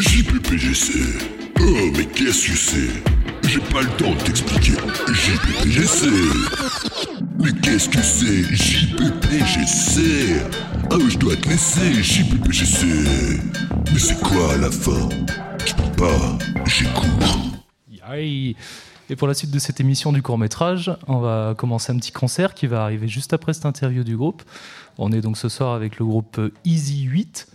JPPGC. 0.00 1.00
Oh, 1.60 1.90
mais 1.96 2.04
qu'est-ce 2.06 2.46
que 2.46 2.56
c'est? 2.56 3.48
J'ai 3.48 3.58
pas 3.58 3.82
le 3.82 3.88
temps 3.96 4.14
de 4.14 4.20
t'expliquer. 4.20 4.74
JPPGC. 5.12 6.06
Mais 7.40 7.52
qu'est-ce 7.60 7.88
que 7.88 8.00
c'est? 8.00 8.44
JPPGC 8.54 10.40
Ah, 10.90 10.96
je 11.08 11.18
dois 11.18 11.34
te 11.34 11.48
laisser, 11.48 12.00
JPPGC. 12.00 12.86
Mais 13.92 13.98
c'est 13.98 14.20
quoi 14.20 14.52
à 14.54 14.56
la 14.58 14.70
fin? 14.70 15.08
Je 15.66 15.74
peux 15.74 15.96
pas, 15.96 16.38
j'ai 16.66 16.84
cours. 16.86 17.58
Aïe. 18.04 18.54
Et 19.10 19.16
pour 19.16 19.26
la 19.26 19.34
suite 19.34 19.50
de 19.50 19.58
cette 19.58 19.80
émission 19.80 20.12
du 20.12 20.22
court 20.22 20.38
métrage, 20.38 20.92
on 21.08 21.18
va 21.18 21.54
commencer 21.56 21.92
un 21.92 21.96
petit 21.96 22.12
concert 22.12 22.54
qui 22.54 22.68
va 22.68 22.84
arriver 22.84 23.08
juste 23.08 23.32
après 23.32 23.52
cette 23.52 23.66
interview 23.66 24.04
du 24.04 24.16
groupe. 24.16 24.42
On 24.96 25.10
est 25.10 25.22
donc 25.22 25.36
ce 25.36 25.48
soir 25.48 25.74
avec 25.74 25.98
le 25.98 26.04
groupe 26.04 26.40
Easy 26.64 27.02
8 27.02 27.48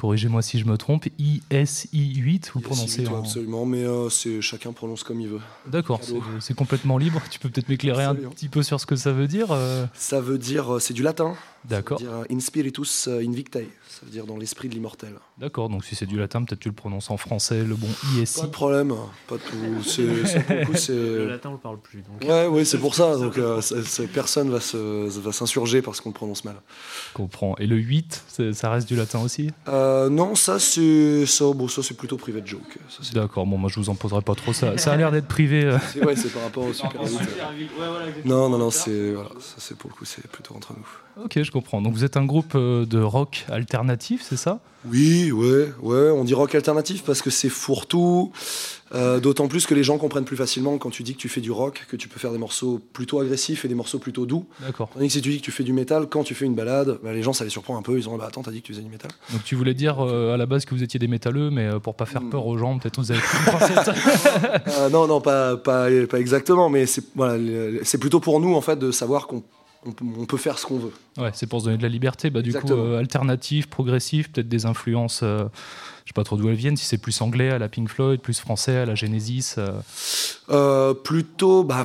corrigez-moi 0.00 0.40
si 0.40 0.58
je 0.58 0.64
me 0.64 0.78
trompe, 0.78 1.06
ISI8, 1.18 2.52
vous 2.54 2.60
prononcez 2.60 3.06
en... 3.06 3.18
Absolument, 3.18 3.66
mais 3.66 3.84
euh, 3.84 4.08
c'est 4.08 4.40
chacun 4.40 4.72
prononce 4.72 5.04
comme 5.04 5.20
il 5.20 5.28
veut. 5.28 5.40
D'accord, 5.66 6.00
c'est 6.40 6.54
complètement 6.54 6.96
libre. 6.96 7.20
Tu 7.30 7.38
peux 7.38 7.50
peut-être 7.50 7.68
m'éclairer 7.68 8.04
un 8.04 8.14
petit 8.14 8.48
peu 8.48 8.62
sur 8.62 8.80
ce 8.80 8.86
que 8.86 8.96
ça 8.96 9.12
veut 9.12 9.28
dire 9.28 9.48
euh 9.50 9.84
Ça 9.92 10.22
veut 10.22 10.38
dire, 10.38 10.76
euh, 10.76 10.78
c'est 10.78 10.94
du 10.94 11.02
latin. 11.02 11.34
D'accord. 11.66 11.98
Dire 11.98 12.24
in 12.30 12.40
spiritus 12.40 13.08
invictae, 13.08 13.68
ça 13.90 14.02
veut 14.04 14.12
dire 14.12 14.24
dans 14.24 14.36
l'esprit 14.36 14.68
de 14.68 14.74
l'immortel. 14.74 15.14
D'accord, 15.38 15.68
donc 15.68 15.84
si 15.84 15.96
c'est 15.96 16.06
du 16.06 16.16
latin, 16.16 16.44
peut-être 16.44 16.60
tu 16.60 16.68
le 16.68 16.74
prononces 16.74 17.10
en 17.10 17.16
français, 17.16 17.64
le 17.64 17.74
bon 17.74 17.88
ISI. 18.14 18.40
Pas 18.40 18.46
de 18.46 18.52
problème, 18.52 18.94
pas 19.26 19.36
tout. 19.36 19.82
C'est, 19.82 20.02
le 20.92 21.26
latin 21.26 21.50
on 21.50 21.52
le 21.54 21.58
parle 21.58 21.78
plus. 21.78 22.02
Donc. 22.02 22.28
Ouais, 22.28 22.46
ouais, 22.46 22.64
c'est 22.64 22.78
pour 22.78 22.94
ça. 22.94 23.16
Donc 23.16 23.38
personne 24.12 24.50
va, 24.50 24.60
se, 24.60 25.18
va 25.18 25.32
s'insurger 25.32 25.82
parce 25.82 26.00
qu'on 26.00 26.10
le 26.10 26.14
prononce 26.14 26.44
mal. 26.44 26.56
Comprends. 27.14 27.56
Et 27.58 27.66
le 27.66 27.76
8, 27.76 28.52
ça 28.52 28.70
reste 28.70 28.86
du 28.86 28.94
latin 28.94 29.20
aussi? 29.20 29.50
Euh, 29.68 30.08
non, 30.08 30.36
ça 30.36 30.58
c'est 30.58 31.26
ça, 31.26 31.46
bon, 31.52 31.66
ça 31.66 31.82
c'est 31.82 31.96
plutôt 31.96 32.16
privé 32.16 32.40
de 32.40 32.46
joke. 32.46 32.78
D'accord, 33.12 33.46
bon 33.46 33.58
moi 33.58 33.70
je 33.72 33.80
vous 33.80 33.90
en 33.90 33.96
poserai 33.96 34.22
pas 34.22 34.34
trop. 34.34 34.52
Ça, 34.52 34.78
ça 34.78 34.92
a 34.92 34.96
l'air 34.96 35.10
d'être 35.10 35.28
privé. 35.28 35.64
Euh. 35.64 35.78
C'est 35.92 36.04
ouais, 36.04 36.14
c'est 36.14 36.32
par 36.32 36.42
rapport 36.42 36.64
au 36.64 36.72
super 36.72 37.02
Non, 38.24 38.48
non, 38.48 38.58
non, 38.58 38.70
c'est 38.70 39.12
voilà, 39.12 39.30
ça 39.40 39.56
c'est 39.58 39.76
pour 39.76 39.90
le 39.90 39.96
coup 39.96 40.04
c'est 40.04 40.26
plutôt 40.28 40.54
entre 40.54 40.74
nous. 40.74 40.86
Ok, 41.22 41.42
je 41.42 41.50
comprends. 41.50 41.82
Donc 41.82 41.94
vous 41.94 42.04
êtes 42.04 42.16
un 42.16 42.24
groupe 42.24 42.52
euh, 42.54 42.86
de 42.86 43.00
rock 43.00 43.44
alternatif, 43.50 44.22
c'est 44.22 44.36
ça? 44.36 44.60
Oui, 44.86 45.30
ouais, 45.30 45.72
ouais. 45.82 46.10
On 46.10 46.24
dit 46.24 46.32
rock 46.32 46.54
alternatif 46.54 47.02
parce 47.04 47.20
que 47.20 47.30
c'est 47.30 47.50
fourre-tout. 47.50 48.32
Euh, 48.92 49.20
d'autant 49.20 49.46
plus 49.46 49.66
que 49.66 49.74
les 49.74 49.84
gens 49.84 49.98
comprennent 49.98 50.24
plus 50.24 50.36
facilement 50.36 50.76
quand 50.78 50.90
tu 50.90 51.04
dis 51.04 51.14
que 51.14 51.20
tu 51.20 51.28
fais 51.28 51.40
du 51.40 51.52
rock, 51.52 51.86
que 51.88 51.96
tu 51.96 52.08
peux 52.08 52.18
faire 52.18 52.32
des 52.32 52.38
morceaux 52.38 52.80
plutôt 52.92 53.20
agressifs 53.20 53.64
et 53.64 53.68
des 53.68 53.74
morceaux 53.74 53.98
plutôt 53.98 54.26
doux. 54.26 54.46
D'accord. 54.60 54.88
Tandis 54.92 55.06
que 55.06 55.12
si 55.12 55.22
tu 55.22 55.30
dis 55.30 55.38
que 55.38 55.44
tu 55.44 55.52
fais 55.52 55.62
du 55.62 55.72
métal, 55.72 56.06
quand 56.08 56.24
tu 56.24 56.34
fais 56.34 56.44
une 56.44 56.56
balade, 56.56 56.98
bah, 57.04 57.12
les 57.12 57.22
gens 57.22 57.32
ça 57.32 57.44
les 57.44 57.50
surprend 57.50 57.76
un 57.76 57.82
peu. 57.82 57.98
Ils 57.98 58.08
ont 58.08 58.16
bah 58.16 58.24
attends, 58.26 58.42
t'as 58.42 58.50
dit 58.50 58.62
que 58.62 58.66
tu 58.66 58.72
faisais 58.72 58.82
du 58.82 58.90
métal. 58.90 59.10
Donc 59.30 59.44
tu 59.44 59.54
voulais 59.54 59.74
dire 59.74 60.04
euh, 60.04 60.34
à 60.34 60.36
la 60.36 60.46
base 60.46 60.64
que 60.64 60.74
vous 60.74 60.82
étiez 60.82 60.98
des 60.98 61.06
métalleux, 61.06 61.50
mais 61.50 61.66
euh, 61.66 61.78
pour 61.78 61.94
pas 61.94 62.06
faire 62.06 62.22
peur 62.28 62.46
aux 62.46 62.58
gens, 62.58 62.78
peut-être 62.78 62.98
vous 62.98 63.12
avez 63.12 63.20
Non, 64.90 65.06
non, 65.06 65.20
pas, 65.20 65.56
pas, 65.56 65.88
pas 66.08 66.18
exactement, 66.18 66.68
mais 66.68 66.86
c'est 66.86 67.04
voilà, 67.14 67.38
c'est 67.84 67.98
plutôt 67.98 68.18
pour 68.18 68.40
nous 68.40 68.54
en 68.56 68.60
fait 68.60 68.76
de 68.76 68.90
savoir 68.90 69.28
qu'on 69.28 69.44
on, 69.84 70.26
peut 70.26 70.36
faire 70.36 70.58
ce 70.58 70.66
qu'on 70.66 70.78
veut. 70.78 70.92
Ouais, 71.16 71.30
c'est 71.32 71.46
pour 71.46 71.60
se 71.60 71.66
donner 71.66 71.78
de 71.78 71.82
la 71.82 71.88
liberté. 71.88 72.30
Bah, 72.30 72.42
du 72.42 72.52
coup, 72.52 72.72
alternative, 72.72 73.68
progressif, 73.68 74.30
peut-être 74.30 74.48
des 74.48 74.66
influences 74.66 75.24
sais 76.10 76.14
pas 76.14 76.24
trop 76.24 76.36
d'où 76.36 76.48
elles 76.48 76.56
viennent, 76.56 76.76
si 76.76 76.84
c'est 76.84 76.98
plus 76.98 77.20
anglais 77.20 77.50
à 77.50 77.58
la 77.58 77.68
Pink 77.68 77.88
Floyd, 77.88 78.20
plus 78.20 78.40
français 78.40 78.76
à 78.76 78.84
la 78.84 78.96
Genesis 78.96 79.54
euh. 79.58 79.80
Euh, 80.50 80.92
Plutôt, 80.92 81.62
bah, 81.62 81.84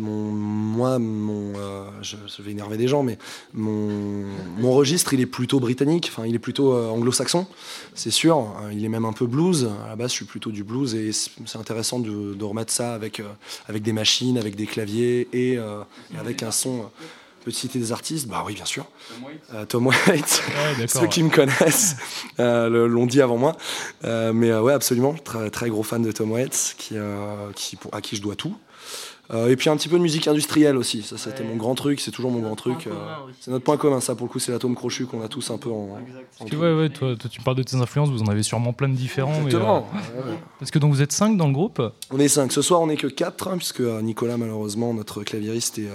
mon, 0.00 0.32
moi, 0.32 0.98
mon, 0.98 1.54
euh, 1.56 1.88
je, 2.02 2.16
vais 2.42 2.50
énerver 2.50 2.76
des 2.76 2.88
gens, 2.88 3.02
mais 3.02 3.16
mon, 3.54 4.26
mon, 4.58 4.72
registre, 4.72 5.14
il 5.14 5.20
est 5.20 5.26
plutôt 5.26 5.60
britannique, 5.60 6.10
enfin, 6.12 6.26
il 6.26 6.34
est 6.34 6.38
plutôt 6.38 6.74
anglo-saxon, 6.74 7.46
c'est 7.94 8.10
sûr. 8.10 8.46
Il 8.70 8.84
est 8.84 8.90
même 8.90 9.06
un 9.06 9.14
peu 9.14 9.26
blues. 9.26 9.70
À 9.86 9.88
la 9.88 9.96
base, 9.96 10.10
je 10.10 10.16
suis 10.16 10.24
plutôt 10.26 10.50
du 10.50 10.62
blues 10.62 10.94
et 10.94 11.12
c'est 11.12 11.58
intéressant 11.58 12.00
de, 12.00 12.34
de, 12.34 12.44
remettre 12.44 12.72
ça 12.72 12.92
avec, 12.92 13.22
avec 13.66 13.82
des 13.82 13.94
machines, 13.94 14.36
avec 14.36 14.56
des 14.56 14.66
claviers 14.66 15.28
et 15.32 15.58
avec 16.18 16.42
un 16.42 16.50
son 16.50 16.90
peux 17.48 17.54
citer 17.54 17.78
des 17.78 17.92
artistes 17.92 18.28
Bah 18.28 18.44
oui, 18.46 18.54
bien 18.54 18.66
sûr. 18.66 18.84
Tom 19.68 19.86
Waits. 19.86 20.42
Euh, 20.78 20.86
Ceux 20.86 21.06
qui 21.06 21.22
me 21.22 21.30
connaissent 21.30 21.96
euh, 22.38 22.86
l'ont 22.86 23.06
dit 23.06 23.22
avant 23.22 23.38
moi. 23.38 23.56
Euh, 24.04 24.34
mais 24.34 24.54
ouais, 24.54 24.74
absolument. 24.74 25.14
Très, 25.14 25.48
très, 25.48 25.70
gros 25.70 25.82
fan 25.82 26.02
de 26.02 26.12
Tom 26.12 26.30
Waits, 26.32 26.74
qui, 26.76 26.96
qui, 27.54 27.76
pour, 27.76 27.94
à 27.94 28.02
qui 28.02 28.16
je 28.16 28.22
dois 28.22 28.36
tout. 28.36 28.54
et 29.32 29.56
puis 29.56 29.70
un 29.70 29.76
petit 29.78 29.88
peu 29.88 29.96
de 29.96 30.02
musique 30.02 30.28
industrielle 30.28 30.76
aussi, 30.76 31.02
ça 31.02 31.16
c'était 31.16 31.44
mon 31.44 31.56
grand 31.56 31.74
truc, 31.74 32.00
c'est 32.00 32.10
toujours 32.10 32.30
mon 32.30 32.40
grand 32.40 32.56
truc. 32.56 32.88
c'est 33.40 33.50
notre 33.50 33.64
point 33.64 33.76
commun, 33.78 34.00
ça 34.00 34.14
pour 34.14 34.26
le 34.26 34.32
coup 34.32 34.38
c'est 34.38 34.52
l'atome 34.52 34.74
crochu 34.74 35.06
qu'on 35.06 35.22
a 35.22 35.28
tous 35.28 35.50
un 35.50 35.58
peu 35.58 35.70
en. 35.70 35.98
ouais, 36.40 36.74
ouais, 36.74 36.88
toi, 36.90 37.14
tu 37.30 37.40
parles 37.40 37.56
de 37.56 37.62
tes 37.62 37.76
influences, 37.76 38.10
vous 38.10 38.22
en 38.22 38.28
avez 38.28 38.42
sûrement 38.42 38.74
plein 38.74 38.88
de 38.88 38.94
différents. 38.94 39.42
Exactement. 39.42 39.88
Parce 40.58 40.70
que 40.70 40.78
donc 40.78 40.92
vous 40.92 41.02
êtes 41.02 41.12
5 41.12 41.36
dans 41.38 41.46
le 41.46 41.54
groupe 41.54 41.80
On 42.10 42.18
est 42.18 42.28
5. 42.28 42.52
Ce 42.52 42.60
soir 42.60 42.80
on 42.82 42.90
est 42.90 42.96
que 42.96 43.06
4, 43.06 43.48
hein, 43.48 43.56
puisque 43.56 43.80
Nicolas 43.80 44.36
malheureusement, 44.36 44.92
notre 44.92 45.22
claviériste, 45.24 45.78
est 45.78 45.88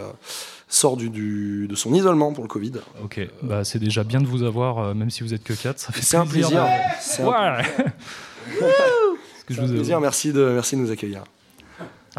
sort 0.73 0.97
du, 0.97 1.67
de 1.67 1.75
son 1.75 1.93
isolement 1.93 2.33
pour 2.33 2.43
le 2.43 2.47
Covid. 2.47 2.73
Ok, 3.03 3.19
bah, 3.43 3.63
c'est 3.63 3.79
déjà 3.79 4.03
bien 4.03 4.19
de 4.19 4.25
vous 4.25 4.43
avoir, 4.43 4.79
euh, 4.79 4.93
même 4.93 5.09
si 5.09 5.23
vous 5.23 5.33
êtes 5.33 5.43
que 5.43 5.53
4. 5.53 5.79
Ça 5.79 5.93
fait 5.93 6.01
c'est 6.01 6.17
un 6.17 6.25
plaisir. 6.25 6.65
C'est 6.99 7.21
un... 7.23 7.61
plaisir. 9.45 10.01
Merci 10.01 10.33
de, 10.33 10.51
merci 10.53 10.75
de 10.75 10.81
nous 10.81 10.91
accueillir. 10.91 11.23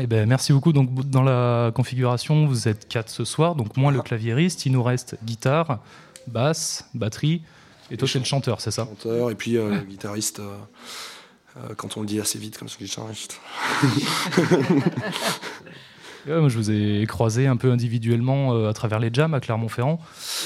Eh 0.01 0.07
ben, 0.07 0.29
merci 0.29 0.53
beaucoup. 0.53 0.73
Donc, 0.73 0.89
dans 1.09 1.23
la 1.23 1.73
configuration, 1.75 2.47
vous 2.47 2.69
êtes 2.69 2.89
4 2.89 3.09
ce 3.09 3.25
soir, 3.25 3.55
donc 3.55 3.77
moins 3.77 3.93
le 3.93 4.03
claviériste. 4.03 4.67
Il 4.67 4.73
nous 4.73 4.83
reste 4.83 5.17
guitare, 5.25 5.81
basse, 6.27 6.89
batterie. 6.95 7.43
Et 7.91 7.97
toi, 7.97 8.09
c'est 8.09 8.19
le 8.19 8.25
chanteur, 8.25 8.61
c'est 8.61 8.71
ça 8.71 8.85
Chanteur, 8.85 9.31
et 9.31 9.35
puis 9.35 9.57
euh, 9.57 9.71
le 9.71 9.81
guitariste. 9.81 10.41
Euh, 10.41 11.75
quand 11.77 11.97
on 11.97 12.01
le 12.01 12.07
dit 12.07 12.21
assez 12.21 12.39
vite, 12.39 12.59
comme 12.59 12.69
ce 12.69 12.79
guitariste. 12.79 13.41
moi, 16.27 16.49
je 16.49 16.57
vous 16.57 16.71
ai 16.71 17.05
croisé 17.07 17.47
un 17.47 17.57
peu 17.57 17.71
individuellement 17.71 18.55
euh, 18.55 18.69
à 18.69 18.73
travers 18.73 18.99
les 18.99 19.11
jams 19.12 19.35
à 19.35 19.41
Clermont-Ferrand. 19.41 20.01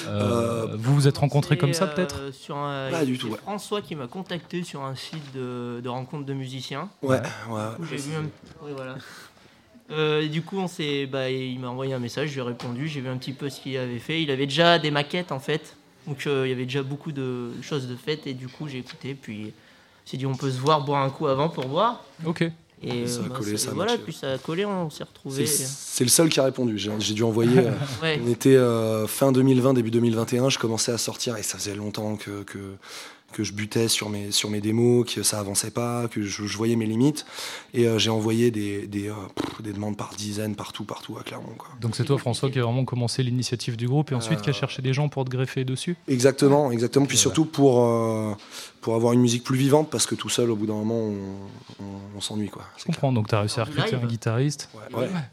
Euh, 0.06 0.76
vous 0.76 0.94
vous 0.94 1.08
êtes 1.08 1.18
rencontrés 1.18 1.56
comme 1.56 1.74
ça, 1.74 1.86
peut-être 1.86 2.20
euh, 2.50 2.90
Pas 2.90 3.04
du 3.04 3.18
tout. 3.18 3.34
François 3.42 3.82
qui 3.82 3.94
m'a 3.94 4.06
contacté 4.06 4.62
sur 4.62 4.82
un 4.82 4.94
site 4.94 5.34
de, 5.34 5.80
de 5.82 5.88
rencontre 5.88 6.24
de 6.24 6.32
musiciens. 6.32 6.88
Ouais, 7.02 7.20
ouais. 7.50 7.60
J'ai 7.90 7.96
vu 7.96 8.16
un... 8.16 8.24
oui, 8.64 8.72
voilà. 8.76 10.28
du 10.28 10.42
coup, 10.42 10.58
on 10.58 10.68
s'est, 10.68 11.06
bah, 11.06 11.30
il 11.30 11.58
m'a 11.60 11.68
envoyé 11.68 11.94
un 11.94 11.98
message, 11.98 12.30
je 12.30 12.34
lui 12.34 12.40
ai 12.40 12.44
répondu, 12.44 12.88
j'ai 12.88 13.00
vu 13.00 13.08
un 13.08 13.16
petit 13.16 13.32
peu 13.32 13.48
ce 13.48 13.60
qu'il 13.60 13.76
avait 13.76 13.98
fait. 13.98 14.22
Il 14.22 14.30
avait 14.30 14.46
déjà 14.46 14.78
des 14.78 14.90
maquettes 14.90 15.32
en 15.32 15.40
fait, 15.40 15.76
donc 16.06 16.24
il 16.26 16.48
y 16.48 16.52
avait 16.52 16.64
déjà 16.64 16.82
beaucoup 16.82 17.12
de 17.12 17.52
choses 17.62 17.88
de 17.88 17.96
faites 17.96 18.26
et 18.26 18.34
du 18.34 18.48
coup 18.48 18.68
j'ai 18.68 18.78
écouté. 18.78 19.14
Puis 19.14 19.52
j'ai 20.10 20.16
dit 20.16 20.26
on 20.26 20.34
peut 20.34 20.50
se 20.50 20.58
voir 20.58 20.84
boire 20.84 21.02
un 21.02 21.10
coup 21.10 21.26
avant 21.26 21.48
pour 21.48 21.68
voir. 21.68 22.04
Ok. 22.24 22.44
Et 22.82 23.06
ça 23.06 23.20
a 23.20 23.24
euh, 23.24 23.28
collé, 23.28 23.56
ça 23.56 23.70
voilà, 23.72 23.98
puis 23.98 24.12
ça 24.12 24.32
a 24.32 24.38
collé, 24.38 24.64
on 24.64 24.88
s'est 24.90 25.04
retrouvé. 25.04 25.46
C'est 25.46 26.04
le 26.04 26.10
seul 26.10 26.28
qui 26.28 26.38
a 26.38 26.44
répondu. 26.44 26.78
J'ai 26.78 27.14
dû 27.14 27.22
envoyer. 27.22 27.58
Euh, 27.58 28.16
on 28.24 28.30
était 28.30 28.56
euh, 28.56 29.06
fin 29.06 29.32
2020, 29.32 29.74
début 29.74 29.90
2021. 29.90 30.48
Je 30.48 30.58
commençais 30.58 30.92
à 30.92 30.98
sortir 30.98 31.36
et 31.36 31.42
ça 31.42 31.58
faisait 31.58 31.74
longtemps 31.74 32.16
que, 32.16 32.42
que 32.44 32.58
que 33.32 33.44
je 33.44 33.52
butais 33.52 33.88
sur 33.88 34.08
mes, 34.08 34.30
sur 34.30 34.50
mes 34.50 34.60
démos, 34.60 35.12
que 35.12 35.22
ça 35.22 35.38
avançait 35.38 35.70
pas, 35.70 36.08
que 36.08 36.22
je, 36.22 36.56
voyais 36.56 36.76
mes 36.76 36.86
limites. 36.86 37.26
Et 37.74 37.86
euh, 37.86 37.98
j'ai 37.98 38.10
envoyé 38.10 38.50
des, 38.50 38.86
des, 38.86 39.08
euh, 39.08 39.14
des, 39.60 39.72
demandes 39.72 39.96
par 39.96 40.10
dizaines, 40.16 40.56
partout, 40.56 40.84
partout 40.84 41.16
à 41.20 41.22
Clermont. 41.22 41.54
Quoi. 41.56 41.68
Donc 41.80 41.94
c'est 41.94 42.04
toi, 42.04 42.16
François, 42.18 42.50
qui 42.50 42.58
a 42.58 42.62
vraiment 42.62 42.84
commencé 42.84 43.22
l'initiative 43.22 43.76
du 43.76 43.86
groupe 43.86 44.12
et 44.12 44.14
ensuite 44.14 44.40
qui 44.40 44.48
a 44.48 44.52
euh, 44.52 44.56
cherché 44.56 44.80
des 44.80 44.94
gens 44.94 45.08
pour 45.08 45.24
te 45.24 45.30
greffer 45.30 45.64
dessus? 45.64 45.96
Exactement, 46.08 46.72
exactement. 46.72 47.06
Puis 47.06 47.18
surtout 47.18 47.44
pour, 47.44 47.86
pour 48.80 48.94
avoir 48.94 49.12
une 49.12 49.20
musique 49.20 49.44
plus 49.44 49.56
vivante, 49.56 49.90
parce 49.90 50.06
que 50.06 50.14
tout 50.14 50.28
seul, 50.28 50.50
au 50.50 50.56
bout 50.56 50.66
d'un 50.66 50.74
moment, 50.74 51.12
on, 52.14 52.20
s'ennuie. 52.20 52.48
Quoi. 52.48 52.62
Je 52.76 52.84
comprends, 52.84 53.12
donc 53.12 53.28
tu 53.28 53.34
as 53.34 53.40
réussi 53.40 53.60
à 53.60 53.64
recruter 53.64 53.94
un 53.94 54.06
guitariste. 54.06 54.70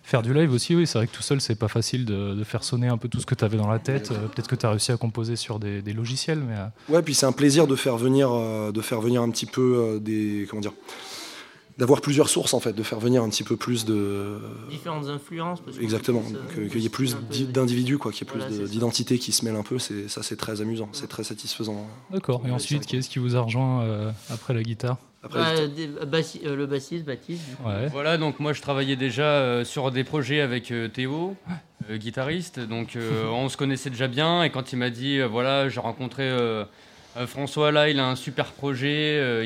Faire 0.03 0.22
du 0.22 0.33
live 0.33 0.51
aussi, 0.51 0.75
oui, 0.75 0.85
c'est 0.85 1.00
vrai 1.00 1.07
que 1.07 1.16
tout 1.16 1.23
seul, 1.23 1.41
c'est 1.41 1.56
pas 1.56 1.67
facile 1.67 2.06
de, 2.06 2.35
de, 2.35 2.44
faire 2.44 2.63
sonner 2.63 2.88
un 2.88 2.97
peu 2.97 3.07
tout 3.07 3.19
ce 3.19 3.25
que 3.25 3.35
tu 3.35 3.44
avais 3.44 3.57
dans 3.57 3.69
la 3.69 3.79
tête. 3.79 4.09
Peut-être 4.09 4.47
que 4.47 4.56
tu 4.56 4.66
as 4.66 4.69
réussi 4.69 4.91
à 4.91 4.97
composer 4.97 5.35
sur 5.35 5.59
des, 5.59 5.81
des 5.81 5.94
logiciels. 5.94 6.39
Mais... 6.39 6.56
Ouais, 6.94 7.01
puis 7.01 7.16
c'est 7.16 7.25
un 7.25 7.31
plaisir 7.31 7.67
de 7.67 7.75
faire 7.75 7.97
venir, 7.97 8.29
euh, 8.31 8.72
de 8.72 8.81
faire 8.81 9.01
venir 9.01 9.22
un 9.22 9.29
petit 9.29 9.45
peu 9.45 9.95
euh, 9.95 10.00
des. 10.00 10.47
Comment 10.50 10.62
dire 10.62 10.74
d'avoir 11.77 12.01
plusieurs 12.01 12.30
sources 12.30 12.54
en 12.54 12.60
fait, 12.60 12.74
de 12.74 12.83
faire 12.83 13.00
venir 13.00 13.24
un 13.24 13.30
petit 13.30 13.44
peu 13.44 13.57
plus 13.57 13.86
de 13.86 14.39
différentes 14.69 15.07
influences. 15.07 15.60
Exactement, 15.80 16.24
qu'il 16.54 16.81
y 16.81 16.86
ait 16.86 16.89
plus 16.89 17.18
d'individus, 17.50 17.98
quoi, 17.98 18.12
qu'il 18.12 18.27
y 18.27 18.30
ait 18.30 18.33
plus 18.33 18.69
d'identités 18.69 19.19
qui 19.19 19.31
se 19.31 19.44
mêlent 19.45 19.56
un 19.56 19.63
peu. 19.63 19.80
C'est 19.80 20.07
ça, 20.07 20.24
c'est 20.24 20.38
très 20.38 20.62
amusant, 20.62 20.89
c'est 20.92 21.07
très 21.07 21.24
satisfaisant. 21.24 21.88
D'accord. 22.12 22.42
Et 22.48 22.51
ensuite, 22.51 22.86
qui 22.86 22.98
est-ce 22.98 23.10
qui 23.10 23.19
vous 23.19 23.36
a 23.36 23.42
rejoint 23.42 23.83
euh, 23.83 24.12
après 24.30 24.54
la 24.54 24.63
guitare? 24.63 24.98
Après 25.24 25.39
bah, 25.39 26.22
le 26.44 26.66
bassiste 26.66 27.06
Baptiste. 27.06 27.44
Voilà, 27.92 28.18
donc 28.18 28.39
moi 28.39 28.54
je 28.54 28.62
travaillais 28.62 28.95
déjà 28.95 29.66
sur 29.66 29.92
des 29.92 30.04
projets 30.04 30.42
avec 30.42 30.71
Théo, 30.94 31.36
guitariste. 31.92 32.60
Donc 32.60 32.98
on 33.31 33.50
se 33.50 33.57
connaissait 33.57 33.89
déjà 33.89 34.07
bien 34.07 34.44
et 34.44 34.51
quand 34.51 34.71
il 34.71 34.78
m'a 34.78 34.92
dit 34.92 35.19
voilà 35.21 35.68
j'ai 35.68 35.80
rencontré 35.80 36.30
euh, 37.18 37.28
François, 37.28 37.71
là, 37.71 37.89
il 37.89 38.00
a 38.00 38.07
un 38.07 38.16
super 38.16 38.51
projet. 38.51 39.18
Euh, 39.19 39.45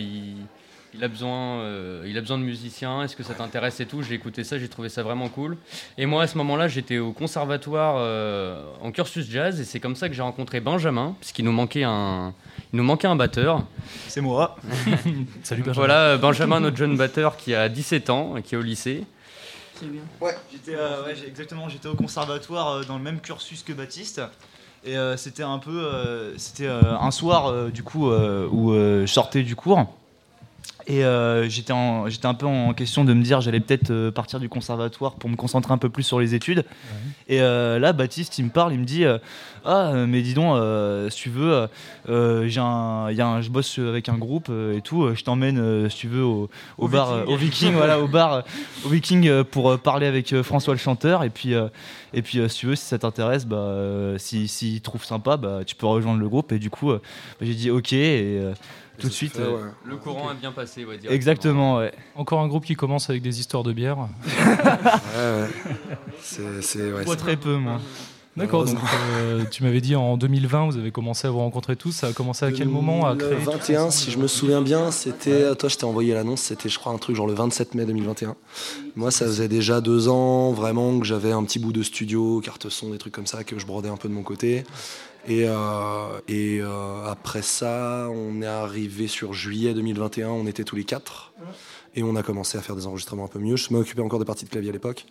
il 0.94 1.04
a 1.04 1.08
besoin, 1.08 1.60
euh, 1.60 2.04
il 2.08 2.18
a 2.18 2.22
besoin 2.22 2.38
de 2.38 2.44
musiciens, 2.44 3.04
est-ce 3.04 3.16
que 3.16 3.22
ça 3.24 3.34
t'intéresse 3.36 3.80
et 3.80 3.86
tout? 3.86 4.02
J'ai 4.02 4.16
écouté 4.16 4.44
ça, 4.44 4.58
j'ai 4.58 4.68
trouvé 4.68 4.90
ça 4.90 5.04
vraiment 5.04 5.30
cool. 5.30 5.56
Et 5.98 6.06
moi, 6.06 6.24
à 6.24 6.28
ce 6.28 6.38
moment-là, 6.40 6.68
j'étais 6.68 6.98
au 6.98 7.12
conservatoire 7.12 7.96
euh, 8.00 8.64
en 8.82 8.92
cursus 8.92 9.30
jazz, 9.30 9.60
et 9.60 9.66
c'est 9.66 9.80
comme 9.80 9.96
ça 9.96 10.10
que 10.10 10.16
j'ai 10.16 10.22
rencontré 10.22 10.60
Benjamin, 10.60 11.16
puisqu'il 11.20 11.46
nous 11.46 11.52
manquait 11.52 11.84
un, 11.84 12.34
il 12.74 12.78
nous 12.78 12.84
manquait 12.84 13.08
un 13.08 13.16
batteur. 13.16 13.64
C'est 14.08 14.22
moi. 14.22 14.56
Salut 15.44 15.62
Benjamin. 15.62 15.74
Voilà, 15.74 16.18
Benjamin, 16.18 16.60
notre 16.60 16.78
jeune 16.78 16.98
batteur 16.98 17.38
qui 17.38 17.54
a 17.54 17.70
17 17.70 18.10
ans, 18.10 18.36
qui 18.44 18.56
est 18.56 18.58
au 18.58 18.62
lycée. 18.64 19.06
C'est 19.76 19.90
bien. 19.92 20.02
J'étais 20.52 20.76
euh, 20.76 21.06
ouais, 21.06 21.16
j'ai- 21.16 21.28
exactement, 21.28 21.70
j'étais 21.70 21.88
au 21.88 21.96
conservatoire 21.96 22.70
euh, 22.70 22.84
dans 22.84 22.98
le 22.98 23.04
même 23.04 23.22
cursus 23.22 23.64
que 23.64 23.72
Baptiste. 23.74 24.22
Et 24.86 24.98
euh, 24.98 25.18
c'était 25.18 25.44
un 25.44 25.60
peu, 25.60 25.72
euh, 25.86 26.38
c'était 26.38 26.66
euh, 26.68 26.98
un 26.98 27.12
soir 27.12 27.48
euh, 27.48 27.70
du 27.70 27.84
coup 27.84 28.10
euh, 28.10 28.48
où 28.50 28.72
euh, 28.72 29.06
je 29.06 29.12
sortais 29.12 29.44
du 29.44 29.56
cours. 29.56 29.86
Et 30.92 31.06
euh, 31.06 31.48
j'étais 31.48 31.72
un 31.72 32.34
peu 32.34 32.48
en 32.48 32.74
question 32.74 33.06
de 33.06 33.14
me 33.14 33.22
dire 33.22 33.42
j'allais 33.42 33.60
peut-être 33.60 33.92
euh, 33.92 34.10
partir 34.12 34.40
du 34.40 34.50
conservatoire 34.50 35.14
pour 35.14 35.30
me 35.30 35.36
concentrer 35.36 35.72
un 35.72 35.78
peu 35.78 35.90
plus 35.90 36.02
sur 36.02 36.20
les 36.20 36.34
études. 36.34 36.66
Et 37.28 37.42
euh, 37.42 37.78
là, 37.78 37.94
Baptiste, 37.94 38.40
il 38.40 38.46
me 38.46 38.50
parle, 38.50 38.74
il 38.74 38.80
me 38.80 38.86
dit 38.86 39.06
euh, 39.06 39.20
Ah, 39.66 39.92
mais 40.08 40.24
dis 40.24 40.34
donc, 40.34 40.56
euh, 40.56 41.08
si 41.12 41.22
tu 41.22 41.30
veux, 41.30 41.68
j'ai 42.08 42.60
un, 42.60 43.08
il 43.12 43.16
y 43.18 43.22
a 43.22 43.28
un- 43.28 43.42
je 43.42 43.52
bosse 43.52 43.78
avec 43.78 44.10
un 44.10 44.18
groupe 44.18 44.48
euh, 44.50 44.76
et 44.78 44.82
tout, 44.82 45.14
je 45.14 45.24
t'emmène, 45.24 45.60
euh, 45.60 45.90
si 45.90 45.98
tu 45.98 46.08
veux, 46.08 46.24
au, 46.24 46.50
au 46.80 46.86
Au 46.86 46.88
bar, 46.88 47.14
Viking. 47.14 47.22
euh, 47.30 47.34
au 47.34 47.38
Viking, 47.38 47.74
voilà, 47.74 48.00
au 48.00 48.08
bar, 48.08 48.34
euh, 48.34 48.42
au 48.86 48.90
Viking 48.90 49.28
euh, 49.28 49.44
pour 49.44 49.70
euh, 49.70 49.78
parler 49.78 50.08
avec 50.08 50.34
euh, 50.34 50.42
François 50.42 50.74
le 50.74 50.80
chanteur. 50.80 51.24
Et 51.24 51.30
puis, 51.30 51.54
euh, 51.54 51.68
et 52.16 52.24
puis 52.24 52.40
euh, 52.40 52.48
si 52.48 52.62
tu 52.62 52.66
veux, 52.66 52.76
si 52.76 52.86
ça 52.86 52.98
t'intéresse, 52.98 53.46
bah, 53.46 53.58
euh, 53.58 54.18
si, 54.18 54.48
s'il 54.48 54.82
trouve 54.82 55.06
sympa, 55.06 55.38
bah, 55.38 55.60
tu 55.68 55.76
peux 55.76 55.86
rejoindre 55.86 56.20
le 56.20 56.28
groupe. 56.30 56.52
Et 56.52 56.58
du 56.58 56.72
coup, 56.72 56.90
euh, 56.90 57.00
bah, 57.40 57.46
j'ai 57.46 57.54
dit 57.54 57.70
ok. 57.70 57.94
Et 57.94 58.40
euh, 58.42 58.54
tout 59.00 59.08
de 59.08 59.14
suite. 59.14 59.38
Euh, 59.40 59.56
ouais. 59.56 59.72
Le 59.86 59.98
courant 59.98 60.30
a 60.30 60.34
bien 60.34 60.52
passé, 60.52 60.86
ouais. 60.86 61.00
Exactement, 61.10 61.78
ouais. 61.78 61.94
Encore 62.16 62.42
un 62.42 62.48
groupe 62.48 62.66
qui 62.66 62.76
commence 62.76 63.10
avec 63.10 63.22
des 63.22 63.40
histoires 63.40 63.64
de 63.64 63.74
bière. 63.74 63.98
Ouais, 64.60 65.42
ouais. 65.42 65.96
C'est, 66.22 66.62
c'est, 66.62 66.92
ouais, 66.92 67.16
très 67.16 67.36
peu, 67.36 67.56
moi. 67.58 67.80
D'accord, 68.38 68.64
donc 68.64 68.78
euh, 69.18 69.44
tu 69.52 69.64
m'avais 69.64 69.82
dit 69.82 69.96
en 69.96 70.16
2020, 70.16 70.68
vous 70.68 70.78
avez 70.78 70.92
commencé 70.92 71.28
à 71.28 71.32
vous 71.32 71.40
rencontrer 71.40 71.76
tous. 71.76 71.92
Ça 71.92 72.08
a 72.08 72.14
commencé 72.14 72.46
à 72.46 72.52
quel 72.52 72.70
moment 72.70 73.06
à 73.06 73.14
Le 73.14 73.18
créer 73.18 73.38
tous 73.38 73.52
21, 73.52 73.82
ensemble 73.82 73.92
si 73.92 74.12
je 74.12 74.18
me 74.18 74.28
souviens 74.28 74.62
bien, 74.62 74.92
c'était. 74.92 75.54
Toi, 75.56 75.68
je 75.68 75.76
t'ai 75.76 75.86
envoyé 75.86 76.14
l'annonce, 76.14 76.42
c'était, 76.42 76.70
je 76.70 76.80
crois, 76.80 76.94
un 76.94 76.98
truc 76.98 77.16
genre 77.16 77.28
le 77.28 77.34
27 77.34 77.76
mai 77.76 77.86
2021. 77.86 78.36
Moi, 78.96 79.12
ça 79.12 79.26
faisait 79.26 79.48
déjà 79.48 79.82
deux 79.82 80.08
ans, 80.08 80.52
vraiment, 80.52 81.00
que 81.00 81.06
j'avais 81.06 81.32
un 81.32 81.44
petit 81.44 81.60
bout 81.60 81.74
de 81.74 81.84
studio, 81.84 82.40
carte 82.40 82.70
son, 82.70 82.92
des 82.92 82.98
trucs 82.98 83.14
comme 83.14 83.28
ça, 83.28 83.44
que 83.44 83.60
je 83.60 83.66
brodais 83.66 83.90
un 83.90 83.98
peu 83.98 84.08
de 84.08 84.14
mon 84.14 84.24
côté. 84.24 84.64
Et, 85.28 85.46
euh, 85.48 86.20
euh, 86.30 87.06
après 87.06 87.42
ça, 87.42 88.10
on 88.12 88.42
est 88.42 88.48
arrivé 88.48 89.08
sur 89.08 89.34
juillet 89.34 89.74
2021, 89.74 90.30
on 90.30 90.48
était 90.48 90.64
tous 90.64 90.76
les 90.76 90.86
quatre. 90.86 91.34
Et 91.96 92.04
on 92.04 92.16
a 92.16 92.24
commencé 92.24 92.58
à 92.58 92.62
faire 92.62 92.76
des 92.76 92.86
enregistrements 92.86 93.26
un 93.26 93.30
peu 93.30 93.40
mieux. 93.40 93.56
Je 93.56 93.74
m'occupais 93.74 94.02
encore 94.02 94.20
des 94.20 94.26
parties 94.26 94.46
de 94.46 94.50
clavier 94.50 94.70
à 94.70 94.74
l'époque. 94.74 95.06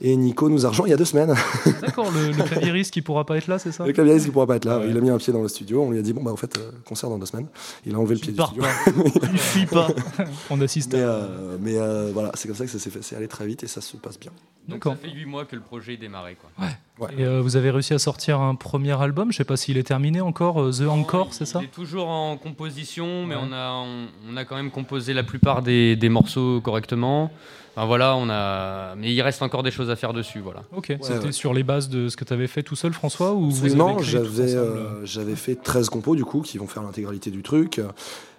Et 0.00 0.16
Nico 0.16 0.48
nous 0.48 0.66
a 0.66 0.70
rejoint 0.70 0.86
il 0.88 0.90
y 0.90 0.92
a 0.92 0.96
deux 0.96 1.04
semaines. 1.04 1.32
D'accord, 1.80 2.10
le, 2.10 2.32
le 2.32 2.42
claviériste 2.42 2.92
qui 2.92 3.02
pourra 3.02 3.24
pas 3.24 3.36
être 3.36 3.46
là, 3.46 3.58
c'est 3.60 3.70
ça? 3.70 3.86
Le 3.86 3.92
clavieriste 3.92 4.26
qui 4.26 4.32
pourra 4.32 4.46
pas 4.48 4.56
être 4.56 4.64
là. 4.64 4.78
Ouais. 4.78 4.86
Il 4.90 4.96
a 4.96 5.00
mis 5.00 5.10
un 5.10 5.18
pied 5.18 5.32
dans 5.32 5.42
le 5.42 5.48
studio. 5.48 5.82
On 5.82 5.90
lui 5.92 5.98
a 5.98 6.02
dit 6.02 6.12
bon 6.12 6.22
bah 6.24 6.32
en 6.32 6.36
fait 6.36 6.56
euh, 6.58 6.70
concert 6.84 7.08
dans 7.08 7.18
deux 7.18 7.26
semaines. 7.26 7.46
Il 7.86 7.94
a 7.94 7.98
enlevé 7.98 8.14
le 8.16 8.20
pied 8.20 8.32
du 8.32 8.40
studio. 8.42 8.62
pas. 8.62 8.92
Tu 9.30 9.38
fuis 9.38 9.66
pas. 9.66 9.88
On 10.50 10.60
assiste 10.60 10.94
Mais, 10.94 11.02
à. 11.02 11.06
euh, 11.08 11.56
mais 11.60 11.76
euh, 11.78 12.10
voilà, 12.12 12.32
c'est 12.34 12.48
comme 12.48 12.56
ça 12.56 12.64
que 12.64 12.70
ça 12.70 12.78
s'est 12.80 12.90
fait. 12.90 13.02
C'est 13.02 13.14
allé 13.16 13.28
très 13.28 13.46
vite 13.46 13.62
et 13.62 13.68
ça 13.68 13.80
se 13.80 13.96
passe 13.96 14.18
bien. 14.18 14.32
Donc 14.68 14.84
ça 14.84 14.94
fait 14.96 15.10
8 15.10 15.24
mois 15.26 15.44
que 15.44 15.56
le 15.56 15.62
projet 15.62 15.94
est 15.94 15.96
démarré. 15.96 16.36
Quoi. 16.40 17.10
Et 17.18 17.24
euh, 17.24 17.40
vous 17.40 17.56
avez 17.56 17.70
réussi 17.70 17.94
à 17.94 17.98
sortir 17.98 18.40
un 18.40 18.54
premier 18.54 19.00
album. 19.00 19.32
Je 19.32 19.36
sais 19.38 19.44
pas 19.44 19.56
s'il 19.56 19.76
est 19.76 19.82
terminé 19.82 20.20
encore. 20.20 20.70
The 20.70 20.82
Encore, 20.82 21.28
c'est 21.34 21.46
ça? 21.46 21.58
Il 21.60 21.64
est 21.64 21.68
toujours 21.68 22.08
en 22.08 22.36
composition, 22.36 23.26
mais 23.26 23.34
Ouais. 23.34 23.40
on, 23.44 23.52
a, 23.52 23.70
on, 23.72 24.06
on 24.32 24.36
a 24.36 24.44
quand 24.44 24.54
même 24.56 24.70
composé 24.70 25.14
la 25.14 25.22
plupart 25.24 25.62
des, 25.62 25.96
des 25.96 26.08
morceaux 26.08 26.60
correctement. 26.60 27.30
Enfin, 27.74 27.86
voilà, 27.86 28.16
on 28.16 28.28
a... 28.28 28.94
Mais 28.96 29.12
il 29.14 29.22
reste 29.22 29.40
encore 29.42 29.62
des 29.62 29.70
choses 29.70 29.88
à 29.90 29.96
faire 29.96 30.12
dessus. 30.12 30.40
Voilà. 30.40 30.62
Ok. 30.76 30.94
C'était 31.00 31.26
ouais. 31.26 31.32
sur 31.32 31.54
les 31.54 31.62
bases 31.62 31.88
de 31.88 32.08
ce 32.08 32.16
que 32.16 32.24
tu 32.24 32.32
avais 32.32 32.46
fait 32.46 32.62
tout 32.62 32.76
seul, 32.76 32.92
François, 32.92 33.32
ou 33.32 33.50
vous 33.50 33.64
avez 33.66 33.74
non, 33.74 33.98
j'avais 33.98 34.54
euh, 34.54 35.04
j'avais 35.06 35.36
fait 35.36 35.54
13 35.54 35.88
compos 35.88 36.14
du 36.14 36.24
coup 36.24 36.42
qui 36.42 36.58
vont 36.58 36.66
faire 36.66 36.82
l'intégralité 36.82 37.30
du 37.30 37.42
truc. 37.42 37.80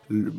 Le- 0.09 0.33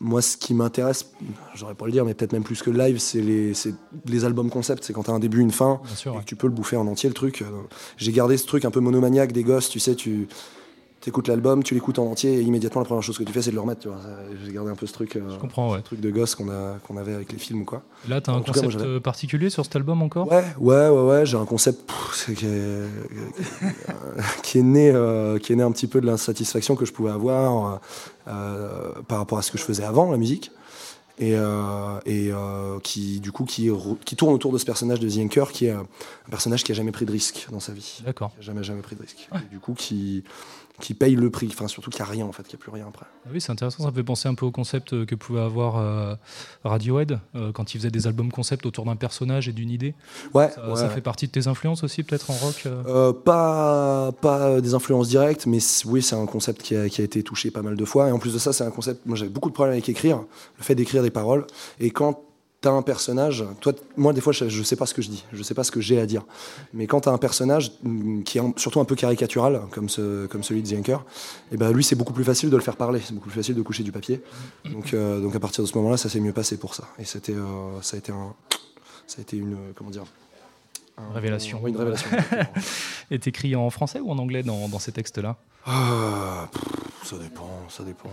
moi, 0.00 0.22
ce 0.22 0.36
qui 0.36 0.54
m'intéresse, 0.54 1.10
j'aurais 1.54 1.74
pas 1.74 1.86
le 1.86 1.92
dire, 1.92 2.04
mais 2.04 2.14
peut-être 2.14 2.32
même 2.34 2.44
plus 2.44 2.62
que 2.62 2.70
le 2.70 2.78
live, 2.78 2.98
c'est 2.98 3.22
les, 3.22 3.54
c'est 3.54 3.74
les 4.06 4.24
albums 4.24 4.50
concept. 4.50 4.84
C'est 4.84 4.92
quand 4.92 5.04
tu 5.04 5.10
as 5.10 5.14
un 5.14 5.18
début, 5.18 5.40
une 5.40 5.50
fin, 5.50 5.80
Bien 5.84 5.94
sûr. 5.96 6.12
et 6.12 6.16
ouais. 6.16 6.22
que 6.22 6.28
tu 6.28 6.36
peux 6.36 6.46
le 6.46 6.52
bouffer 6.52 6.76
en 6.76 6.86
entier 6.86 7.08
le 7.08 7.14
truc. 7.14 7.42
J'ai 7.96 8.12
gardé 8.12 8.36
ce 8.36 8.46
truc 8.46 8.64
un 8.64 8.70
peu 8.70 8.80
monomaniaque 8.80 9.32
des 9.32 9.42
gosses, 9.42 9.68
tu 9.70 9.80
sais, 9.80 9.94
tu 9.94 10.28
écoutes 11.06 11.28
l'album, 11.28 11.62
tu 11.62 11.74
l'écoutes 11.74 11.98
en 11.98 12.06
entier, 12.06 12.34
et 12.34 12.40
immédiatement 12.42 12.80
la 12.80 12.84
première 12.84 13.02
chose 13.02 13.16
que 13.16 13.22
tu 13.24 13.32
fais, 13.32 13.40
c'est 13.40 13.50
de 13.50 13.54
le 13.54 13.60
remettre. 13.60 13.80
tu 13.80 13.88
vois. 13.88 13.98
J'ai 14.44 14.52
gardé 14.52 14.70
un 14.70 14.74
peu 14.74 14.86
ce 14.86 14.92
truc, 14.92 15.14
euh, 15.16 15.20
Je 15.30 15.36
comprends, 15.38 15.72
ouais. 15.72 15.80
truc 15.82 16.00
de 16.00 16.10
gosse 16.10 16.34
qu'on 16.34 16.48
a 16.50 16.78
qu'on 16.86 16.96
avait 16.96 17.14
avec 17.14 17.30
les 17.32 17.38
films 17.38 17.62
ou 17.62 17.64
quoi. 17.64 17.82
Là, 18.08 18.20
tu 18.20 18.30
as 18.30 18.34
En 18.34 18.38
un 18.38 18.40
tout 18.40 18.52
cas, 18.52 18.60
moi, 18.62 18.72
concept 18.72 18.84
euh, 18.84 19.00
particulier 19.00 19.48
sur 19.50 19.64
cet 19.64 19.76
album 19.76 20.02
encore? 20.02 20.30
Ouais, 20.30 20.44
ouais, 20.58 20.88
ouais, 20.88 21.02
ouais. 21.02 21.26
J'ai 21.26 21.36
un 21.36 21.44
concept 21.44 21.86
pff, 21.86 22.34
qui, 22.36 22.46
est, 22.46 22.82
qui 24.42 24.58
est 24.58 24.62
né, 24.62 24.90
euh, 24.92 25.38
qui 25.38 25.52
est 25.52 25.56
né 25.56 25.62
un 25.62 25.70
petit 25.72 25.86
peu 25.86 26.00
de 26.00 26.06
l'insatisfaction 26.06 26.74
que 26.76 26.84
je 26.84 26.92
pouvais 26.92 27.10
avoir 27.10 27.80
euh, 28.26 28.92
par 29.06 29.18
rapport 29.18 29.38
à 29.38 29.42
ce 29.42 29.50
que 29.52 29.58
je 29.58 29.62
faisais 29.64 29.84
avant, 29.84 30.10
la 30.10 30.16
musique, 30.18 30.50
et, 31.18 31.34
euh, 31.34 31.98
et 32.06 32.30
euh, 32.32 32.78
qui 32.80 33.20
du 33.20 33.32
coup 33.32 33.44
qui, 33.44 33.70
tourne 34.16 34.34
autour 34.34 34.52
de 34.52 34.58
ce 34.58 34.64
personnage 34.64 35.00
de 35.00 35.08
The 35.08 35.18
Anchor, 35.18 35.52
qui 35.52 35.66
est 35.66 35.70
un 35.70 35.86
personnage 36.30 36.64
qui 36.64 36.72
a 36.72 36.74
jamais 36.74 36.92
pris 36.92 37.06
de 37.06 37.12
risque 37.12 37.46
dans 37.50 37.60
sa 37.60 37.72
vie, 37.72 38.02
D'accord. 38.04 38.32
jamais 38.40 38.62
jamais 38.62 38.82
pris 38.82 38.96
de 38.96 39.02
risque, 39.02 39.28
et 39.34 39.48
du 39.50 39.58
coup 39.58 39.74
qui 39.74 40.24
qui 40.80 40.94
paye 40.94 41.16
le 41.16 41.30
prix, 41.30 41.48
enfin 41.50 41.66
surtout 41.66 41.90
qu'il 41.90 42.02
n'y 42.02 42.08
a 42.08 42.12
rien 42.12 42.26
en 42.26 42.32
fait, 42.32 42.44
qu'il 42.44 42.56
n'y 42.56 42.62
a 42.62 42.64
plus 42.64 42.70
rien 42.70 42.86
après. 42.88 43.06
Ah 43.26 43.30
oui, 43.32 43.40
c'est 43.40 43.50
intéressant. 43.50 43.82
Ça 43.82 43.90
me 43.90 43.94
fait 43.94 44.04
penser 44.04 44.28
un 44.28 44.34
peu 44.34 44.46
au 44.46 44.50
concept 44.50 44.92
euh, 44.92 45.04
que 45.04 45.14
pouvait 45.14 45.40
avoir 45.40 45.76
euh, 45.76 46.14
Radiohead 46.64 47.18
euh, 47.34 47.52
quand 47.52 47.74
il 47.74 47.78
faisait 47.78 47.90
des 47.90 48.06
albums 48.06 48.30
concept 48.30 48.64
autour 48.64 48.84
d'un 48.84 48.96
personnage 48.96 49.48
et 49.48 49.52
d'une 49.52 49.70
idée. 49.70 49.94
Ouais, 50.34 50.50
Ça, 50.50 50.68
ouais, 50.68 50.76
ça 50.76 50.88
ouais. 50.88 50.94
fait 50.94 51.00
partie 51.00 51.26
de 51.26 51.32
tes 51.32 51.48
influences 51.48 51.82
aussi, 51.82 52.04
peut-être 52.04 52.30
en 52.30 52.34
rock 52.34 52.64
euh 52.66 53.12
pas, 53.12 54.12
pas 54.20 54.60
des 54.60 54.74
influences 54.74 55.08
directes, 55.08 55.46
mais 55.46 55.58
oui, 55.86 56.02
c'est 56.02 56.14
un 56.14 56.26
concept 56.26 56.62
qui 56.62 56.76
a, 56.76 56.88
qui 56.88 57.00
a 57.00 57.04
été 57.04 57.22
touché 57.22 57.50
pas 57.50 57.62
mal 57.62 57.76
de 57.76 57.84
fois. 57.84 58.08
Et 58.08 58.12
en 58.12 58.18
plus 58.18 58.34
de 58.34 58.38
ça, 58.38 58.52
c'est 58.52 58.64
un 58.64 58.70
concept. 58.70 59.04
Moi, 59.06 59.16
j'avais 59.16 59.30
beaucoup 59.30 59.48
de 59.48 59.54
problèmes 59.54 59.72
avec 59.72 59.88
écrire, 59.88 60.18
le 60.58 60.64
fait 60.64 60.74
d'écrire 60.74 61.02
paroles. 61.10 61.46
Et 61.80 61.90
quand 61.90 62.24
t'as 62.60 62.72
un 62.72 62.82
personnage, 62.82 63.44
toi, 63.60 63.72
moi, 63.96 64.12
des 64.12 64.20
fois, 64.20 64.32
je, 64.32 64.62
sais 64.62 64.74
pas 64.74 64.86
ce 64.86 64.94
que 64.94 65.00
je 65.00 65.10
dis, 65.10 65.24
je 65.32 65.42
sais 65.42 65.54
pas 65.54 65.62
ce 65.62 65.70
que 65.70 65.80
j'ai 65.80 66.00
à 66.00 66.06
dire. 66.06 66.24
Mais 66.74 66.86
quand 66.86 67.02
t'as 67.02 67.12
un 67.12 67.18
personnage 67.18 67.72
mm, 67.82 68.22
qui 68.22 68.38
est 68.38 68.42
surtout 68.56 68.80
un 68.80 68.84
peu 68.84 68.96
caricatural, 68.96 69.62
comme, 69.70 69.88
ce, 69.88 70.26
comme 70.26 70.42
celui 70.42 70.62
de 70.62 70.76
Anchor, 70.76 71.04
et 71.52 71.56
ben 71.56 71.70
lui, 71.72 71.84
c'est 71.84 71.94
beaucoup 71.94 72.12
plus 72.12 72.24
facile 72.24 72.50
de 72.50 72.56
le 72.56 72.62
faire 72.62 72.76
parler, 72.76 73.00
c'est 73.04 73.14
beaucoup 73.14 73.28
plus 73.28 73.36
facile 73.36 73.54
de 73.54 73.62
coucher 73.62 73.84
du 73.84 73.92
papier. 73.92 74.22
Donc, 74.72 74.92
euh, 74.92 75.20
donc 75.20 75.36
à 75.36 75.40
partir 75.40 75.62
de 75.62 75.68
ce 75.68 75.76
moment-là, 75.78 75.96
ça 75.96 76.08
s'est 76.08 76.20
mieux 76.20 76.32
passé 76.32 76.56
pour 76.56 76.74
ça. 76.74 76.84
Et 76.98 77.04
c'était, 77.04 77.34
euh, 77.34 77.80
ça 77.80 77.96
a 77.96 77.98
été 77.98 78.10
un, 78.10 78.34
ça 79.06 79.16
a 79.18 79.22
été 79.22 79.36
une, 79.36 79.54
euh, 79.54 79.72
comment 79.76 79.90
dire, 79.90 80.04
un- 80.98 81.14
Révélation. 81.14 81.60
ouais, 81.62 81.70
une 81.70 81.76
révélation. 81.76 82.08
est 83.10 83.26
écrit 83.26 83.56
en 83.56 83.70
français 83.70 84.00
ou 84.00 84.10
en 84.10 84.18
anglais 84.18 84.42
dans, 84.42 84.68
dans 84.68 84.78
ces 84.78 84.92
textes-là 84.92 85.36
Ah, 85.66 86.48
pff, 86.52 86.62
ça 87.10 87.16
dépend, 87.18 87.48
ça 87.68 87.82
dépend. 87.84 88.10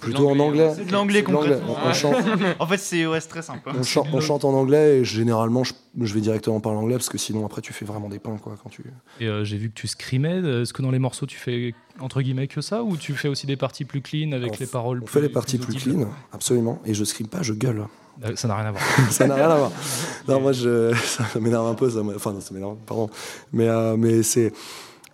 Plutôt 0.00 0.28
en 0.28 0.34
l'anglais, 0.34 0.64
anglais. 0.68 0.74
C'est 0.76 0.84
de 0.86 0.92
l'anglais 0.92 1.20
C'est 1.22 1.26
de 1.28 1.32
l'anglais. 1.32 1.54
concrètement. 1.58 1.76
On, 1.84 1.88
on 1.88 1.92
chante, 1.94 2.16
En 2.60 2.66
fait, 2.66 2.76
c'est 2.78 3.06
ouais, 3.06 3.20
très 3.20 3.42
simple. 3.42 3.70
hein. 3.70 3.76
on, 3.78 3.82
chante, 3.82 4.06
on 4.12 4.20
chante 4.20 4.44
en 4.44 4.52
anglais 4.52 4.98
et 4.98 5.04
généralement 5.04 5.64
je, 5.64 5.72
je 6.00 6.14
vais 6.14 6.20
directement 6.20 6.60
parler 6.60 6.78
anglais 6.78 6.94
parce 6.96 7.08
que 7.08 7.18
sinon 7.18 7.44
après 7.46 7.62
tu 7.62 7.72
fais 7.72 7.84
vraiment 7.86 8.08
des 8.08 8.18
pains 8.18 8.36
quoi 8.36 8.54
quand 8.62 8.68
tu. 8.68 8.84
Et 9.20 9.26
euh, 9.26 9.44
j'ai 9.44 9.56
vu 9.56 9.70
que 9.70 9.74
tu 9.74 9.86
scrimais. 9.88 10.38
Est-ce 10.62 10.72
que 10.72 10.82
dans 10.82 10.90
les 10.90 10.98
morceaux 10.98 11.26
tu 11.26 11.38
fais 11.38 11.74
entre 12.00 12.20
guillemets 12.20 12.46
que 12.46 12.60
ça 12.60 12.82
ou 12.82 12.96
tu 12.98 13.14
fais 13.14 13.28
aussi 13.28 13.46
des 13.46 13.56
parties 13.56 13.84
plus 13.86 14.02
clean 14.02 14.32
avec 14.32 14.52
On 14.52 14.56
les 14.60 14.66
paroles 14.66 15.00
On 15.02 15.06
fait 15.06 15.22
les 15.22 15.28
parties 15.30 15.56
plus 15.58 15.74
audibles 15.74 15.94
clean, 16.04 16.08
absolument. 16.32 16.80
Et 16.84 16.92
je 16.92 17.02
scream 17.04 17.28
pas, 17.28 17.42
je 17.42 17.54
gueule. 17.54 17.84
Euh, 18.24 18.32
Ça 18.34 18.48
n'a 18.48 18.56
rien 18.56 18.66
à 18.66 18.70
voir. 18.70 18.82
ça 19.10 19.26
n'a 19.26 19.34
rien 19.34 19.50
à 19.50 19.56
voir. 19.56 19.72
Non, 20.28 20.40
moi 20.40 20.52
je, 20.52 20.92
ça, 21.04 21.24
m'énerve 21.40 21.66
un 21.66 21.74
peu. 21.74 21.88
Ça, 21.90 22.00
enfin, 22.14 22.32
non, 22.32 22.40
ça 22.40 22.52
m'énerve, 22.52 22.76
pardon. 22.86 23.08
Mais, 23.52 23.68
euh, 23.68 23.96
mais 23.96 24.22
c'est 24.22 24.52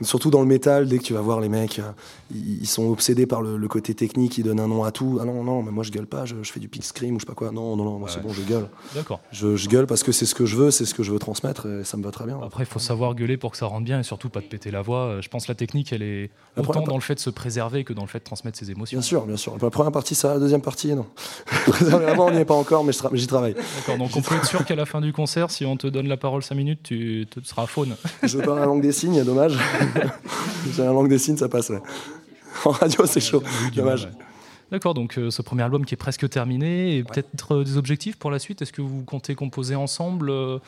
surtout 0.01 0.31
dans 0.31 0.41
le 0.41 0.47
métal, 0.47 0.89
dès 0.89 0.99
que 0.99 1.05
tu 1.05 1.13
vas 1.13 1.21
voir 1.21 1.41
les 1.41 1.49
mecs, 1.49 1.79
euh, 1.79 1.91
ils, 2.35 2.67
sont 2.67 2.89
obsédés 2.89 3.27
par 3.27 3.43
le, 3.43 3.57
le 3.57 3.69
côté 3.69 3.95
technique, 3.95 4.39
ils 4.39 4.45
donnent 4.45 4.61
un 4.61 4.69
nom 4.69 4.85
à 4.85 4.93
tout. 4.93 5.19
Ah 5.21 5.25
non, 5.25 5.45
non, 5.45 5.63
mais 5.63 5.71
moi 5.71 5.85
je 5.85 5.91
gueule 5.91 6.07
pas, 6.07 6.25
je, 6.25 6.37
je 6.43 6.53
fais 6.53 6.61
du 6.61 6.69
pig 6.69 6.83
scream 6.83 7.15
ou 7.15 7.19
je 7.19 7.25
sais 7.25 7.27
pas 7.27 7.35
quoi. 7.35 7.51
Non, 7.53 7.77
non, 7.77 7.85
non, 7.85 7.99
moi 7.99 8.09
c'est 8.09 8.23
bon, 8.23 8.33
je 8.33 8.43
gueule. 8.43 8.69
D'accord. 8.95 9.21
Je, 9.31 9.57
je 9.57 9.69
gueule 9.69 9.87
parce 9.87 10.03
que 10.03 10.13
c'est 10.13 10.27
ce 10.27 10.35
que 10.35 10.47
je 10.47 10.57
veux, 10.57 10.71
c'est 10.71 10.85
ce 10.85 10.95
que 10.95 11.03
je 11.03 11.13
veux 11.13 11.19
transmettre 11.19 11.67
et 11.67 11.85
ça 11.85 11.97
me 11.97 12.03
va 12.03 12.11
très 12.11 12.25
bien. 12.27 12.39
Après, 12.43 12.65
il 12.65 12.67
faut 12.67 12.79
savoir 12.79 13.15
gueuler 13.15 13.37
pour 13.37 13.51
que 13.53 13.57
ça 13.57 13.67
rentre 13.67 13.85
bien 13.85 14.01
et 14.01 14.03
surtout 14.03 14.29
pas 14.29 14.41
te 14.41 14.47
péter 14.49 14.71
la 14.71 14.83
voix. 14.83 15.07
Euh, 15.07 15.23
Je 15.23 15.29
pense 15.29 15.47
que 15.47 15.53
la 15.53 15.57
technique, 15.57 15.93
elle 15.93 16.03
est 16.03 16.31
La 16.57 16.63
autant 16.63 16.83
dans 16.83 16.95
le 16.95 17.01
fait 17.01 17.15
de 17.15 17.21
se 17.21 17.31
préserver 17.31 17.85
que 17.85 17.93
dans 17.93 18.03
le 18.03 18.09
fait 18.09 18.19
de 18.19 18.25
transmettre 18.25 18.59
ses 18.59 18.71
émotions. 18.71 18.99
Bien 18.99 19.07
sûr, 19.07 19.27
bien 19.27 19.37
sûr. 19.37 19.57
La 19.61 19.71
première 19.71 19.93
partie, 19.93 20.15
ça, 20.15 20.35
la 20.35 20.41
deuxième 20.41 20.63
partie, 20.63 20.95
non. 20.95 21.07
Voix, 21.67 22.27
on 22.27 22.31
n'y 22.31 22.39
est 22.39 22.45
pas 22.45 22.55
encore, 22.55 22.85
mais 22.85 22.93
j'y 23.15 23.27
travaille. 23.27 23.55
D'accord, 23.55 23.99
donc 23.99 24.11
on 24.17 24.23
peut 24.23 24.35
être 24.37 24.47
sûr 24.47 24.65
qu'à 24.65 24.77
la 24.77 24.87
fin 24.87 25.01
du 25.01 25.13
concert, 25.13 25.51
si 25.51 25.65
on 25.65 25.77
te 25.77 25.87
donne 25.87 26.09
la 26.09 26.17
parole 26.17 26.43
5 26.43 26.55
minutes, 26.55 26.81
tu, 26.83 27.27
tu 27.31 27.45
seras 27.45 27.67
faune. 27.67 27.97
Je 28.23 28.39
parle 28.39 28.59
la 28.59 28.67
langue 28.67 28.83
des 28.83 28.93
signes, 28.93 29.23
dommage. 29.25 29.59
J'ai 30.75 30.83
la 30.83 30.93
langue 30.93 31.09
des 31.09 31.19
signes, 31.19 31.37
ça 31.37 31.49
passe. 31.49 31.71
ouais. 31.71 31.81
En 32.65 32.71
radio, 32.71 33.07
c'est 33.07 33.21
chaud. 33.21 33.43
Dommage. 33.75 34.05
Ouais. 34.05 34.11
D'accord, 34.71 34.95
donc 34.95 35.19
euh, 35.19 35.31
ce 35.31 35.43
premier 35.43 35.63
album 35.65 35.85
qui 35.85 35.93
est 35.93 35.99
presque 35.99 36.27
terminé, 36.31 36.97
et 36.97 37.05
peut-être 37.05 37.57
euh, 37.57 37.65
des 37.65 37.77
objectifs 37.77 38.17
pour 38.17 38.31
la 38.31 38.39
suite? 38.39 38.63
Est-ce 38.63 38.73
que 38.73 38.81
vous 38.81 39.03
comptez 39.05 39.35
composer 39.35 39.75
ensemble 39.75 40.31
euh, 40.31 40.59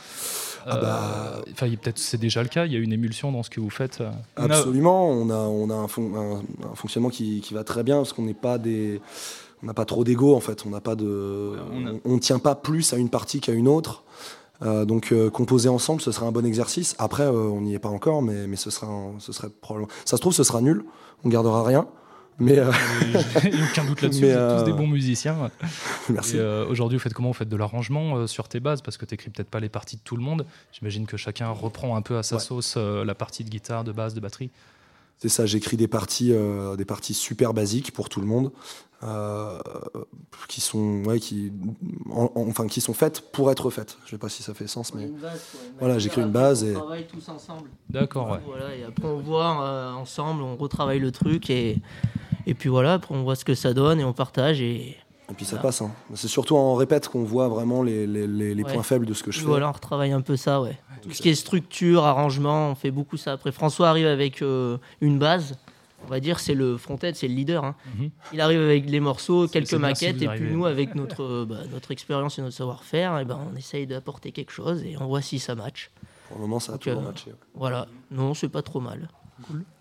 Ah 0.67 0.77
bah. 0.77 1.01
euh, 1.63 1.77
peut-être 1.77 1.99
c'est 1.99 2.19
déjà 2.21 2.43
le 2.43 2.51
cas. 2.51 2.67
Il 2.67 2.73
y 2.73 2.77
a 2.77 2.81
une 2.81 2.93
émulsion 2.93 3.33
dans 3.33 3.43
ce 3.43 3.49
que 3.49 3.61
vous 3.61 3.71
faites. 3.71 4.03
euh. 4.03 4.11
Absolument, 4.37 5.09
on 5.09 5.31
a, 5.31 5.37
on 5.37 5.71
a 5.71 5.75
un, 5.75 5.89
fon- 5.89 6.15
un- 6.17 6.43
un 6.71 6.75
fonctionnement 6.75 7.09
qui, 7.09 7.41
qui 7.41 7.55
va 7.55 7.65
très 7.65 7.83
bien 7.83 7.97
parce 7.97 8.13
qu'on 8.13 8.25
n'est 8.25 8.35
pas 8.35 8.59
des. 8.59 9.01
on 9.63 9.67
n'a 9.67 9.75
pas 9.75 9.87
trop 9.87 10.05
d'ego 10.05 10.35
en 10.37 10.41
fait. 10.41 10.65
On 10.67 10.71
n'a 10.71 10.83
pas 10.83 10.97
de, 10.97 11.55
on 11.73 11.87
a- 11.87 11.91
on, 11.93 12.01
on 12.05 12.19
tient 12.19 12.39
pas 12.39 12.55
plus 12.57 12.93
à 12.93 12.99
une 12.99 13.09
partie 13.09 13.41
qu'à 13.41 13.53
une 13.53 13.69
autre. 13.69 14.03
Euh, 14.65 14.85
donc 14.85 15.13
euh, 15.13 15.29
composer 15.31 15.69
ensemble, 15.69 16.01
ce 16.01 16.11
serait 16.13 16.27
un 16.27 16.33
bon 16.33 16.45
exercice. 16.47 16.95
Après, 16.99 17.25
euh, 17.25 17.33
on 17.33 17.61
n'y 17.61 17.75
est 17.75 17.79
pas 17.79 17.89
encore, 17.91 18.23
mais, 18.23 18.47
mais 18.47 18.57
ce, 18.57 18.71
serait 18.71 18.87
un- 18.87 19.19
ce 19.19 19.33
serait 19.33 19.49
probablement. 19.61 19.91
Ça 20.05 20.17
se 20.17 20.21
trouve, 20.21 20.33
ce 20.33 20.43
sera 20.45 20.61
nul. 20.61 20.85
On 21.25 21.29
gardera 21.29 21.63
rien. 21.65 21.87
Mais 22.41 22.55
Il 22.55 23.51
n'y 23.53 23.61
a 23.63 23.65
aucun 23.71 23.85
doute 23.85 24.03
là-dessus, 24.03 24.23
vous 24.25 24.27
êtes 24.31 24.59
tous 24.59 24.65
des 24.65 24.73
bons 24.73 24.89
musiciens. 24.89 25.51
merci. 26.09 26.39
Aujourd'hui, 26.41 26.99
vous 26.99 27.03
faites 27.03 27.15
comment? 27.15 27.29
Vous 27.29 27.35
faites 27.35 27.49
de 27.49 27.57
l'arrangement 27.57 28.27
sur 28.27 28.49
tes 28.49 28.59
bases? 28.59 28.83
Parce 28.83 28.97
que 28.97 29.05
tu 29.05 29.15
n'écris 29.15 29.31
peut-être 29.31 29.51
pas 29.51 29.61
les 29.61 29.69
parties 29.69 29.97
de 29.97 30.03
tout 30.03 30.17
le 30.17 30.23
monde. 30.23 30.45
J'imagine 30.73 31.07
que 31.07 31.17
chacun 31.17 31.51
reprend 31.51 31.95
un 31.97 32.03
peu 32.03 32.17
à 32.19 32.23
sa 32.25 32.37
Ouais. 32.37 32.43
sauce 32.43 32.77
la 32.77 33.15
partie 33.15 33.45
de 33.45 33.51
guitare, 33.51 33.85
de 33.85 33.93
basse, 33.93 34.15
de 34.15 34.21
batterie. 34.21 34.51
C'est 35.19 35.29
ça, 35.29 35.47
j'écris 35.47 35.77
des 35.77 35.87
parties, 35.87 36.33
euh, 36.33 36.75
des 36.75 36.85
parties 36.85 37.15
super 37.15 37.55
basiques 37.55 37.93
pour 37.93 38.09
tout 38.09 38.21
le 38.21 38.27
monde, 38.27 38.51
euh, 39.05 39.59
qui 40.49 40.61
sont, 40.61 41.03
ouais, 41.05 41.19
qui, 41.21 41.53
en- 42.11 42.31
en- 42.35 42.49
enfin, 42.49 42.67
qui 42.67 42.81
sont 42.81 42.95
faites 42.95 43.21
pour 43.33 43.51
être 43.51 43.71
faites. 43.71 43.99
Je 44.07 44.11
sais 44.13 44.19
pas 44.19 44.29
si 44.29 44.43
ça 44.43 44.55
fait 44.55 44.67
sens, 44.67 44.95
mais 44.95 45.07
base, 45.07 45.41
Voilà, 45.79 45.95
base. 45.95 46.03
j'écris 46.03 46.23
une 46.23 46.31
base 46.31 46.65
On 46.65 46.67
et- 46.69 46.73
travaille 46.73 47.07
tous 47.07 47.29
ensemble. 47.29 47.69
D'accord, 47.91 48.31
ouais. 48.31 48.39
Voilà, 48.47 48.75
et 48.75 48.85
après 48.85 49.07
on 49.07 49.21
voit 49.21 49.63
euh, 49.65 49.93
ensemble, 49.93 50.43
on 50.43 50.57
retravaille 50.57 51.01
le 51.01 51.13
truc 51.13 51.51
et, 51.51 51.81
et 52.47 52.55
puis 52.55 52.69
voilà, 52.69 52.95
après 52.95 53.15
on 53.15 53.23
voit 53.23 53.37
ce 53.37 53.45
que 53.45 53.55
ça 53.55 53.75
donne 53.75 54.01
et 54.01 54.05
on 54.05 54.13
partage 54.13 54.61
et 54.61 54.97
et 55.31 55.33
puis 55.35 55.47
ça 55.47 55.57
passe. 55.57 55.81
hein. 55.81 55.91
C'est 56.15 56.29
surtout 56.29 56.55
en 56.55 56.75
répète 56.75 57.09
qu'on 57.09 57.25
voit 57.25 57.49
vraiment 57.49 57.83
les, 57.83 58.07
les- 58.07 58.27
les- 58.27 58.55
les 58.55 58.63
Ouais. 58.63 58.73
points 58.75 58.83
faibles 58.83 59.07
de 59.07 59.15
ce 59.15 59.23
que 59.23 59.33
je 59.33 59.41
fais. 59.41 59.47
voilà, 59.47 59.71
on 59.71 59.73
retravaille 59.73 60.13
un 60.13 60.21
peu 60.21 60.37
ça, 60.37 60.61
ouais. 60.61 60.79
Tout 61.03 61.13
ce 61.13 61.23
qui 61.23 61.31
est 61.31 61.35
structure, 61.35 62.05
arrangement, 62.05 62.71
on 62.71 62.75
fait 62.75 62.91
beaucoup 62.91 63.17
ça. 63.17 63.33
Après 63.33 63.51
François 63.53 63.89
arrive 63.89 64.07
avec 64.07 64.43
euh, 64.43 64.77
une 65.01 65.19
base, 65.19 65.57
on 66.07 66.11
va 66.11 66.21
dire 66.21 66.41
c'est 66.41 66.55
le 66.55 66.77
front-end, 66.77 67.11
c'est 67.15 67.29
le 67.29 67.35
leader. 67.35 67.65
hein. 67.65 67.75
Mhm. 67.99 68.11
Il 68.33 68.41
arrive 68.41 68.61
avec 68.61 68.89
les 68.89 69.01
morceaux, 69.01 69.47
C'est- 69.47 69.53
quelques 69.53 69.69
c'est 69.69 69.79
bien 69.79 69.95
si 69.95 70.07
maquettes 70.07 70.23
et 70.23 70.29
puis 70.29 70.53
nous 70.53 70.67
avec 70.67 70.95
notre, 70.95 71.23
euh, 71.23 71.47
bah, 71.49 71.57
notre 71.73 71.91
expérience 71.91 72.39
et 72.39 72.43
notre 72.43 72.55
savoir-faire, 72.57 73.19
et 73.19 73.25
ben, 73.25 73.39
on 73.53 73.57
essaye 73.57 73.87
d'apporter 73.87 74.33
quelque 74.33 74.53
chose 74.53 74.83
et 74.85 74.97
on 75.01 75.07
voit 75.07 75.23
si 75.23 75.39
ça 75.39 75.55
match. 75.55 75.91
Pour 76.29 76.39
le 76.39 76.43
moment, 76.43 76.61
ça 76.61 76.75
a 76.75 76.79
toujours 76.79 77.01
euh, 77.01 77.05
matché. 77.07 77.33
Voilà, 77.55 77.87
non, 78.11 78.35
c'est 78.35 78.49
pas 78.49 78.63
trop 78.63 78.81
mal. 78.81 79.09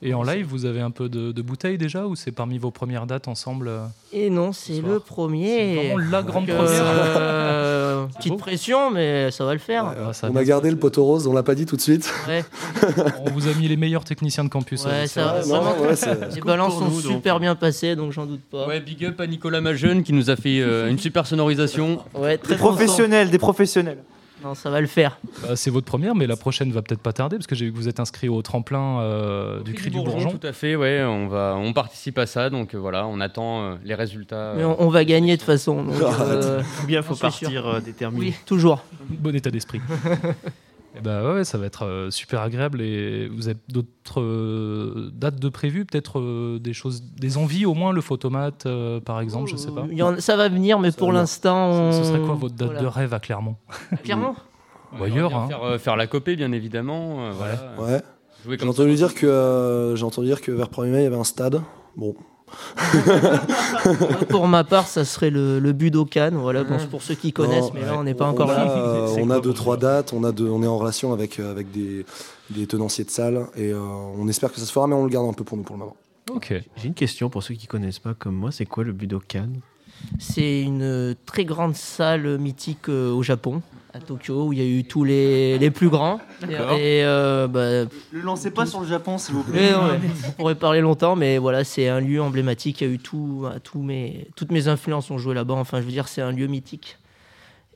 Et 0.02 0.16
en 0.16 0.24
live, 0.24 0.48
vous 0.48 0.66
avez 0.66 0.82
un 0.82 0.90
peu 0.90 1.10
de, 1.10 1.32
de 1.32 1.42
bouteilles 1.44 1.78
déjà 1.78 2.08
Ou 2.08 2.16
c'est 2.16 2.32
parmi 2.32 2.58
vos 2.58 2.72
premières 2.72 3.06
dates 3.06 3.28
ensemble 3.28 3.68
euh 3.68 3.86
Et 4.12 4.32
non, 4.32 4.52
c'est 4.52 4.82
le 4.82 5.00
premier. 5.00 5.48
C'est 5.58 5.76
vraiment 5.94 6.10
la 6.12 6.24
grande 6.24 6.48
Donc, 6.48 6.56
première. 6.58 6.84
C'est 8.12 8.18
petite 8.30 8.38
pression, 8.38 8.92
mais 8.92 9.32
ça 9.32 9.46
va 9.46 9.54
le 9.54 9.60
faire. 9.60 9.86
Ouais, 9.86 9.92
Ah, 10.10 10.14
ça 10.14 10.28
a 10.28 10.30
on 10.32 10.36
a 10.36 10.44
gardé 10.44 10.70
le 10.70 10.78
poteau 10.78 11.04
rose, 11.06 11.28
on 11.28 11.34
l'a 11.34 11.44
pas 11.44 11.56
dit 11.56 11.66
tout 11.66 11.76
de 11.76 11.82
suite. 11.82 12.12
Ouais, 12.28 12.44
On 13.26 13.30
vous 13.32 13.48
a 13.48 13.54
mis 13.54 13.68
les 13.68 13.78
meilleurs 13.78 14.04
techniciens 14.04 14.44
de 14.44 14.50
campus. 14.50 14.86
Ouais, 14.86 15.08
ça 15.08 15.24
vrai. 15.26 15.42
va. 15.42 15.60
vraiment, 15.60 15.82
ouais, 15.88 15.96
c'est- 15.96 16.36
les 16.36 16.42
balances 16.42 16.74
sont 16.74 16.86
nous, 16.90 17.02
donc. 17.02 17.12
super 17.14 17.40
bien 17.40 17.56
passées, 17.56 17.96
donc 17.96 18.12
j'en 18.12 18.26
doute 18.26 18.42
pas. 18.52 18.68
Ouais, 18.68 18.80
big 18.80 19.06
up 19.06 19.20
à 19.20 19.28
Nicolas 19.28 19.62
Majeune 19.62 20.04
qui 20.04 20.14
nous 20.14 20.30
a 20.30 20.36
fait 20.36 20.60
euh, 20.62 20.90
une 20.90 21.00
super 21.00 21.26
sonorisation. 21.28 22.00
Ouais, 22.14 22.38
très 22.38 22.54
Des 22.54 22.60
professionnels, 22.60 23.30
des 23.30 23.38
professionnels. 23.40 23.98
Non, 24.44 24.56
ça 24.56 24.70
va 24.70 24.82
le 24.82 24.88
faire. 24.88 25.18
Bah, 25.42 25.56
c'est 25.56 25.70
votre 25.70 25.86
première, 25.86 26.16
mais 26.16 26.28
la 26.28 26.36
prochaine 26.36 26.72
va 26.72 26.82
peut-être 26.82 27.02
pas 27.02 27.14
tarder 27.14 27.38
parce 27.38 27.48
que 27.48 27.56
j'ai 27.56 27.66
vu 27.66 27.72
que 27.72 27.78
vous 27.78 27.88
êtes 27.88 28.00
inscrit 28.02 28.28
au 28.28 28.42
tremplin 28.42 29.00
euh, 29.00 29.62
du 29.62 29.74
Cri 29.74 29.90
du 29.90 29.98
Bourgeon. 30.02 30.32
Tout 30.32 30.46
à 30.46 30.52
fait, 30.52 30.76
ouais, 30.76 31.02
on, 31.04 31.28
va, 31.28 31.56
on 31.58 31.72
participe 31.72 32.18
à 32.18 32.26
ça, 32.26 32.50
donc 32.50 32.74
euh, 32.76 32.78
voilà, 32.78 33.08
on 33.08 33.20
attend 33.22 33.64
euh, 33.64 33.76
les 33.86 33.96
résultats. 33.96 34.54
Mais 34.58 34.66
on, 34.66 34.82
on 34.82 34.90
va 34.90 35.06
gagner 35.06 35.34
de 35.34 35.38
toute 35.38 35.46
façon. 35.46 35.84
donc, 35.84 35.96
euh, 36.02 36.62
Ou 36.84 36.88
bien 36.88 37.02
faut 37.02 37.16
partir 37.16 37.68
euh, 37.68 37.80
déterminé. 37.80 38.26
oui, 38.28 38.34
toujours. 38.46 38.84
Bon 39.10 39.34
état 39.34 39.50
d'esprit. 39.50 39.80
Et 40.96 41.02
bah 41.02 41.24
ouais, 41.24 41.34
ouais, 41.36 41.44
ça 41.44 41.58
va 41.58 41.66
être 41.66 41.86
euh, 41.86 42.12
super 42.12 42.42
agréable. 42.42 42.82
Et 42.82 43.28
vous 43.28 43.48
avez 43.48 43.58
d'autres 43.70 44.22
euh, 44.22 45.10
dates 45.14 45.40
de 45.40 45.50
prévues 45.50 45.86
Peut-être 45.86 46.20
euh, 46.20 46.60
des 46.60 46.74
choses, 46.74 47.04
des 47.04 47.38
envies 47.38 47.66
au 47.66 47.74
moins, 47.74 47.92
le 47.92 48.02
photomate 48.02 48.68
par 49.06 49.20
exemple, 49.20 49.50
je 49.50 49.56
sais 49.56 49.72
pas. 49.72 49.86
Il 49.92 49.98
y 49.98 50.04
en- 50.04 50.20
ça 50.20 50.36
va 50.38 50.50
venir, 50.50 50.80
mais 50.80 50.92
Ça 50.92 50.98
pour 50.98 51.12
l'instant. 51.12 51.92
Ce 51.92 52.04
serait 52.04 52.20
quoi 52.20 52.36
votre 52.36 52.56
date 52.56 52.68
voilà. 52.68 52.82
de 52.82 52.88
rêve 52.88 53.14
à 53.14 53.20
Clermont? 53.20 53.56
Clairement 54.04 54.36
Ou 55.00 55.04
ailleurs, 55.04 55.36
hein. 55.36 55.48
faire, 55.48 55.64
euh, 55.64 55.78
faire 55.80 55.96
la 55.96 56.06
copée, 56.08 56.36
bien 56.36 56.52
évidemment. 56.52 57.26
euh, 57.28 57.32
voilà. 57.32 57.56
Ouais. 57.80 58.02
J'ai 58.48 58.68
entendu 58.68 58.92
ça. 58.98 59.08
dire 59.08 59.16
que 59.16 59.26
euh, 59.26 59.96
j'ai 59.96 60.04
entendu 60.04 60.28
dire 60.28 60.42
que 60.42 60.52
vers 60.52 60.68
1er 60.70 60.90
mai 60.92 61.00
il 61.00 61.04
y 61.04 61.08
avait 61.08 61.16
un 61.16 61.24
stade. 61.24 61.62
Bon, 61.96 62.14
Pour 64.30 64.48
ma 64.48 64.64
part, 64.64 64.88
ça 64.88 65.06
serait 65.06 65.30
le, 65.30 65.60
le 65.60 65.72
Budokan. 65.74 66.32
Voilà, 66.34 66.64
bon, 66.64 66.78
c'est 66.80 66.90
pour 66.90 67.02
ceux 67.02 67.16
qui 67.16 67.32
connaissent, 67.34 67.66
Non, 67.66 67.72
mais 67.74 67.82
là, 67.86 67.98
on 67.98 68.04
n'est 68.04 68.14
pas 68.14 68.26
on 68.28 68.30
encore 68.32 68.52
a, 68.52 68.66
là. 68.66 68.72
euh, 68.78 69.08
on 69.20 69.30
a 69.30 69.40
deux 69.40 69.54
trois 69.54 69.78
dates, 69.78 70.14
on 70.14 70.24
a 70.24 70.32
deux- 70.32 70.50
on 70.50 70.64
est 70.64 70.68
en 70.68 70.78
relation 70.78 71.14
avec 71.14 71.40
euh, 71.40 71.52
avec 71.52 71.72
des, 71.72 72.06
des 72.50 72.68
tenanciers 72.68 73.04
de 73.06 73.10
salles 73.12 73.46
et 73.56 73.72
euh, 73.72 73.80
on 73.80 74.28
espère 74.28 74.52
que 74.52 74.60
ça 74.60 74.66
se 74.66 74.72
fera, 74.72 74.88
mais 74.88 74.96
on 74.96 75.04
le 75.04 75.10
garde 75.10 75.28
un 75.28 75.34
peu 75.34 75.44
pour 75.44 75.58
nous 75.58 75.64
pour 75.64 75.76
le 75.76 75.80
moment. 75.82 75.96
Ok. 76.32 76.54
J'ai 76.78 76.88
une 76.88 76.94
question 76.94 77.30
pour 77.30 77.44
ceux 77.44 77.54
qui 77.54 77.68
connaissent 77.68 78.00
pas 78.00 78.14
comme 78.14 78.36
moi, 78.36 78.52
c'est 78.52 78.66
quoi 78.66 78.84
le 78.84 78.94
Budokan? 78.94 79.50
C'est 80.20 80.62
une 80.62 81.16
très 81.26 81.46
grande 81.46 81.76
salle 81.76 82.38
mythique 82.38 82.90
euh, 82.90 83.12
au 83.12 83.24
Japon, 83.24 83.62
à 83.94 84.00
Tokyo, 84.00 84.48
où 84.48 84.54
il 84.54 84.60
y 84.60 84.62
a 84.62 84.66
eu 84.66 84.84
tous 84.84 85.04
les, 85.04 85.58
les 85.60 85.70
plus 85.70 85.90
grands. 85.90 86.20
D'accord. 86.42 86.74
Et 86.78 87.06
euh, 87.06 87.48
bah, 87.48 87.90
Le 88.12 88.22
lancez 88.22 88.52
pas 88.52 88.66
sur 88.66 88.82
le 88.82 88.88
Japon, 88.88 89.18
s'il 89.18 89.36
vous 89.36 89.44
plaît. 89.44 89.72
mais 89.72 90.10
on 90.28 90.32
pourrait 90.32 90.56
parler 90.56 90.82
longtemps, 90.82 91.16
mais 91.16 91.38
voilà, 91.38 91.64
c'est 91.64 91.88
un 91.88 92.00
lieu 92.00 92.22
emblématique. 92.22 92.82
Il 92.82 92.88
y 92.88 92.90
a 92.90 92.94
eu 92.94 93.00
tout, 93.00 93.44
euh, 93.46 93.60
tous 93.64 93.82
mes, 93.82 94.28
toutes 94.36 94.52
mes 94.52 94.68
influences 94.68 95.12
ont 95.12 95.20
joué 95.20 95.36
là-bas. 95.36 95.54
Enfin, 95.54 95.80
je 95.80 95.86
veux 95.86 95.92
dire, 95.92 96.08
c'est 96.08 96.22
un 96.22 96.32
lieu 96.32 96.48
mythique. 96.48 96.98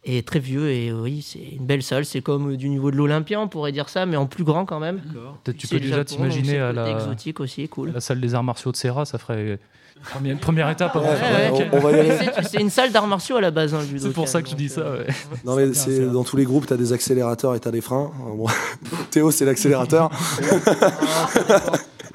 Et 0.03 0.23
très 0.23 0.39
vieux, 0.39 0.71
et 0.71 0.91
oui, 0.93 1.21
c'est 1.21 1.39
une 1.39 1.65
belle 1.65 1.83
salle. 1.83 2.05
C'est 2.05 2.21
comme 2.21 2.53
euh, 2.53 2.57
du 2.57 2.69
niveau 2.69 2.89
de 2.89 2.95
l'Olympia, 2.95 3.39
on 3.39 3.47
pourrait 3.47 3.71
dire 3.71 3.89
ça, 3.89 4.05
mais 4.05 4.17
en 4.17 4.25
plus 4.25 4.43
grand 4.43 4.65
quand 4.65 4.79
même. 4.79 5.01
Peut-être 5.43 5.57
tu 5.57 5.67
peux 5.67 5.79
déjà 5.79 6.03
t'imaginer 6.03 6.57
à 6.57 6.71
la, 6.71 6.89
exotique 6.89 7.39
aussi, 7.39 7.67
cool. 7.67 7.89
à 7.89 7.93
la 7.93 7.99
salle 7.99 8.21
des 8.21 8.33
arts 8.33 8.43
martiaux 8.43 8.71
de 8.71 8.77
Serra, 8.77 9.05
ça 9.05 9.17
ferait 9.17 9.59
première, 10.03 10.37
première 10.39 10.69
étape 10.69 10.95
avant 10.95 11.05
de 11.05 11.11
Ouais, 11.11 11.17
faire 11.17 11.31
ouais, 11.35 11.47
le 11.47 11.53
on, 11.53 11.57
week-end. 11.57 11.69
on 11.73 11.79
va 11.79 11.91
y 11.91 11.99
aller. 11.99 12.09
Mais 12.09 12.31
c'est- 12.35 12.49
C'est 12.49 12.61
une 12.61 12.69
salle 12.69 12.91
d'arts 12.91 13.07
martiaux 13.07 13.37
à 13.37 13.41
la 13.41 13.51
base, 13.51 13.73
hein, 13.73 13.79
le 13.91 13.99
C'est 13.99 14.09
pour 14.09 14.27
ça 14.27 14.41
que 14.41 14.49
je 14.49 14.55
dis 14.55 14.69
ça. 14.69 14.81
ouais. 14.81 15.07
Non 15.45 15.55
mais 15.55 15.73
c'est 15.73 16.11
dans 16.11 16.23
tous 16.23 16.37
les 16.37 16.45
groupes, 16.45 16.65
tu 16.67 16.73
as 16.73 16.77
des 16.77 16.93
accélérateurs 16.93 17.55
et 17.55 17.59
tu 17.59 17.67
as 17.67 17.71
des 17.71 17.81
freins. 17.81 18.11
Euh, 18.27 18.35
bon, 18.35 18.45
Théo 19.11 19.31
c'est 19.31 19.45
l'accélérateur. 19.45 20.09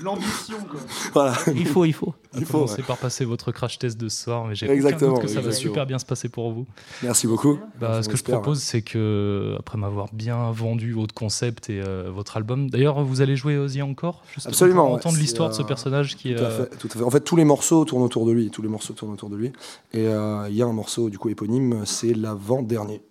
L'ambition, 0.02 0.58
quoi. 0.70 0.80
voilà. 1.12 1.34
Il 1.54 1.66
faut, 1.66 1.84
il 1.84 1.92
faut. 1.92 2.14
Il 2.34 2.44
faut, 2.44 2.66
faut 2.66 2.82
par 2.82 2.96
passer 2.98 3.24
votre 3.24 3.52
crash 3.52 3.78
test 3.78 3.98
de 3.98 4.08
ce 4.08 4.24
soir, 4.24 4.46
mais 4.46 4.54
j'ai 4.54 4.68
Exactement, 4.70 5.12
aucun 5.12 5.20
doute 5.20 5.28
que 5.28 5.34
ça 5.34 5.40
va 5.40 5.52
super 5.52 5.86
bien 5.86 5.98
se 5.98 6.04
passer 6.06 6.28
pour 6.28 6.50
vous. 6.52 6.66
Merci 7.02 7.26
beaucoup. 7.26 7.58
Bah, 7.80 8.02
ce 8.02 8.08
que 8.08 8.16
je 8.16 8.24
propose, 8.24 8.60
c'est 8.62 8.82
que 8.82 9.56
après 9.58 9.78
m'avoir 9.78 10.08
bien 10.12 10.50
vendu 10.50 10.92
votre 10.92 11.14
concept 11.14 11.70
et 11.70 11.80
euh, 11.80 12.10
votre 12.12 12.36
album, 12.36 12.70
d'ailleurs, 12.70 13.02
vous 13.04 13.20
allez 13.20 13.36
jouer 13.36 13.58
Ozzy 13.58 13.82
encore 13.82 14.22
juste 14.34 14.46
Absolument, 14.46 14.82
pour 14.84 14.90
ouais. 14.92 14.96
entendre 14.96 15.18
l'histoire 15.18 15.50
de 15.50 15.54
ce 15.54 15.62
euh, 15.62 15.66
personnage 15.66 16.16
qui 16.16 16.32
est. 16.32 16.36
Tout 16.36 16.44
à, 16.44 16.46
euh, 16.46 16.64
fait, 16.66 16.76
tout 16.76 16.88
à 16.88 16.98
fait. 16.98 17.02
En 17.04 17.10
fait, 17.10 17.20
tous 17.20 17.36
les 17.36 17.44
morceaux 17.44 17.84
tournent 17.84 18.02
autour 18.02 18.26
de 18.26 18.32
lui. 18.32 18.50
Tous 18.50 18.62
les 18.62 18.68
morceaux 18.68 18.94
tournent 18.94 19.12
autour 19.12 19.28
de 19.30 19.36
lui. 19.36 19.52
Et 19.92 20.06
euh, 20.06 20.46
il 20.48 20.56
y 20.56 20.62
a 20.62 20.66
un 20.66 20.72
morceau 20.72 21.10
du 21.10 21.18
coup 21.18 21.28
éponyme, 21.28 21.84
c'est 21.84 22.14
l'avant-dernier, 22.14 23.02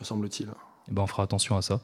me 0.00 0.04
semble-t-il. 0.04 0.48
eh 0.88 0.92
ben, 0.92 1.02
on 1.02 1.06
fera 1.06 1.22
attention 1.24 1.56
à 1.56 1.62
ça. 1.62 1.80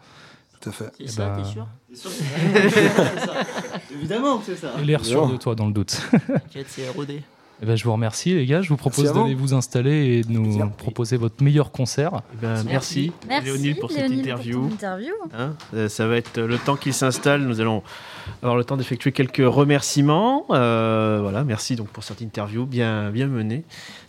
Tout 0.64 0.71
à 0.71 0.73
fait. 0.73 0.90
C'est 0.97 1.04
Eh 1.04 1.09
ça, 1.09 1.28
ben, 1.28 1.42
t'es 1.42 1.49
sûr 1.49 1.66
Évidemment 3.92 4.38
que 4.38 4.47
c'est 4.47 4.56
ça. 4.56 4.73
L'air 4.83 5.04
sûr 5.04 5.28
de 5.28 5.37
toi 5.37 5.54
dans 5.54 5.66
le 5.66 5.73
doute. 5.73 6.00
T'inquiète, 6.11 6.66
c'est 6.68 6.88
rodé. 6.88 7.23
Eh 7.62 7.66
ben, 7.66 7.76
je 7.76 7.84
vous 7.84 7.92
remercie, 7.92 8.34
les 8.34 8.46
gars. 8.46 8.62
Je 8.62 8.68
vous 8.68 8.76
propose 8.76 9.12
d'aller 9.12 9.34
vous 9.34 9.54
installer 9.54 10.18
et 10.18 10.23
de 10.23 10.30
nous 10.32 10.42
Plaisir. 10.42 10.70
proposer 10.73 11.16
votre 11.16 11.42
meilleur 11.42 11.70
concert. 11.70 12.20
Eh 12.34 12.37
ben, 12.42 12.62
merci, 12.64 13.12
Merci 13.28 13.46
Léonide 13.46 13.78
pour 13.80 13.90
cette 13.90 14.11
interview. 14.11 14.68
Hein, 15.37 15.54
euh, 15.75 15.88
ça 15.88 16.06
va 16.08 16.16
être 16.16 16.40
le 16.40 16.58
temps 16.58 16.76
qu'il 16.76 16.92
s'installe. 16.92 17.42
Nous 17.42 17.61
allons 17.61 17.82
avoir 18.42 18.56
le 18.56 18.64
temps 18.64 18.76
d'effectuer 18.76 19.12
quelques 19.12 19.37
remerciements. 19.44 20.46
Euh, 20.50 21.20
voilà, 21.23 21.44
merci 21.44 21.76
donc 21.76 21.88
pour 21.88 22.02
cette 22.02 22.20
interview 22.20 22.66
bien, 22.66 23.11
bien 23.11 23.28
menée, 23.28 23.62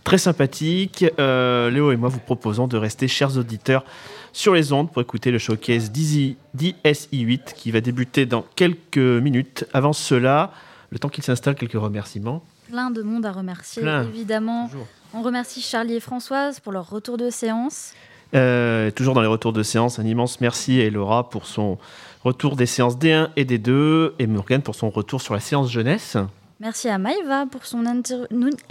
très 0.03 0.17
sympathique. 0.17 1.05
Euh, 1.19 1.69
Léo 1.69 1.91
et 1.91 1.97
moi 1.97 2.09
vous 2.09 2.19
proposons 2.19 2.67
de 2.67 2.77
rester, 2.77 3.07
chers 3.07 3.37
auditeurs, 3.37 3.85
sur 4.33 4.53
les 4.55 4.73
ondes 4.73 4.91
pour 4.91 5.01
écouter 5.03 5.29
le 5.31 5.37
showcase 5.37 5.91
d'Easy- 5.91 6.35
d'ISI8 6.57 7.53
qui 7.55 7.71
va 7.71 7.79
débuter 7.79 8.25
dans 8.25 8.43
quelques 8.55 8.97
minutes. 8.97 9.65
Avant 9.71 9.93
cela, 9.93 10.51
le 10.89 10.97
temps 10.99 11.09
qu'il 11.09 11.23
s'installe, 11.23 11.55
quelques 11.55 11.73
remerciements. 11.73 12.43
Plein 12.69 12.91
de 12.91 13.01
monde 13.01 13.25
à 13.25 13.31
remercier, 13.31 13.81
Plein. 13.81 14.03
évidemment. 14.03 14.67
Toujours. 14.67 14.87
On 15.13 15.21
remercie 15.21 15.61
Charlie 15.61 15.95
et 15.95 15.99
Françoise 15.99 16.59
pour 16.59 16.71
leur 16.71 16.89
retour 16.89 17.17
de 17.17 17.29
séance. 17.29 17.93
Euh, 18.33 18.91
toujours 18.91 19.13
dans 19.13 19.21
les 19.21 19.27
retours 19.27 19.53
de 19.53 19.63
séance, 19.63 19.99
un 19.99 20.05
immense 20.05 20.41
merci 20.41 20.81
à 20.81 20.85
Elora 20.85 21.29
pour 21.29 21.45
son 21.45 21.77
retour 22.23 22.55
des 22.55 22.65
séances 22.65 22.97
D1 22.97 23.29
et 23.35 23.45
D2 23.45 24.11
et 24.19 24.27
Morgane 24.27 24.61
pour 24.61 24.75
son 24.75 24.89
retour 24.89 25.21
sur 25.21 25.33
la 25.33 25.39
séance 25.39 25.71
jeunesse. 25.71 26.17
Merci 26.61 26.87
à 26.87 26.97
Maïva 26.97 27.45
pour 27.51 27.65
son 27.65 27.85
inter- 27.85 28.23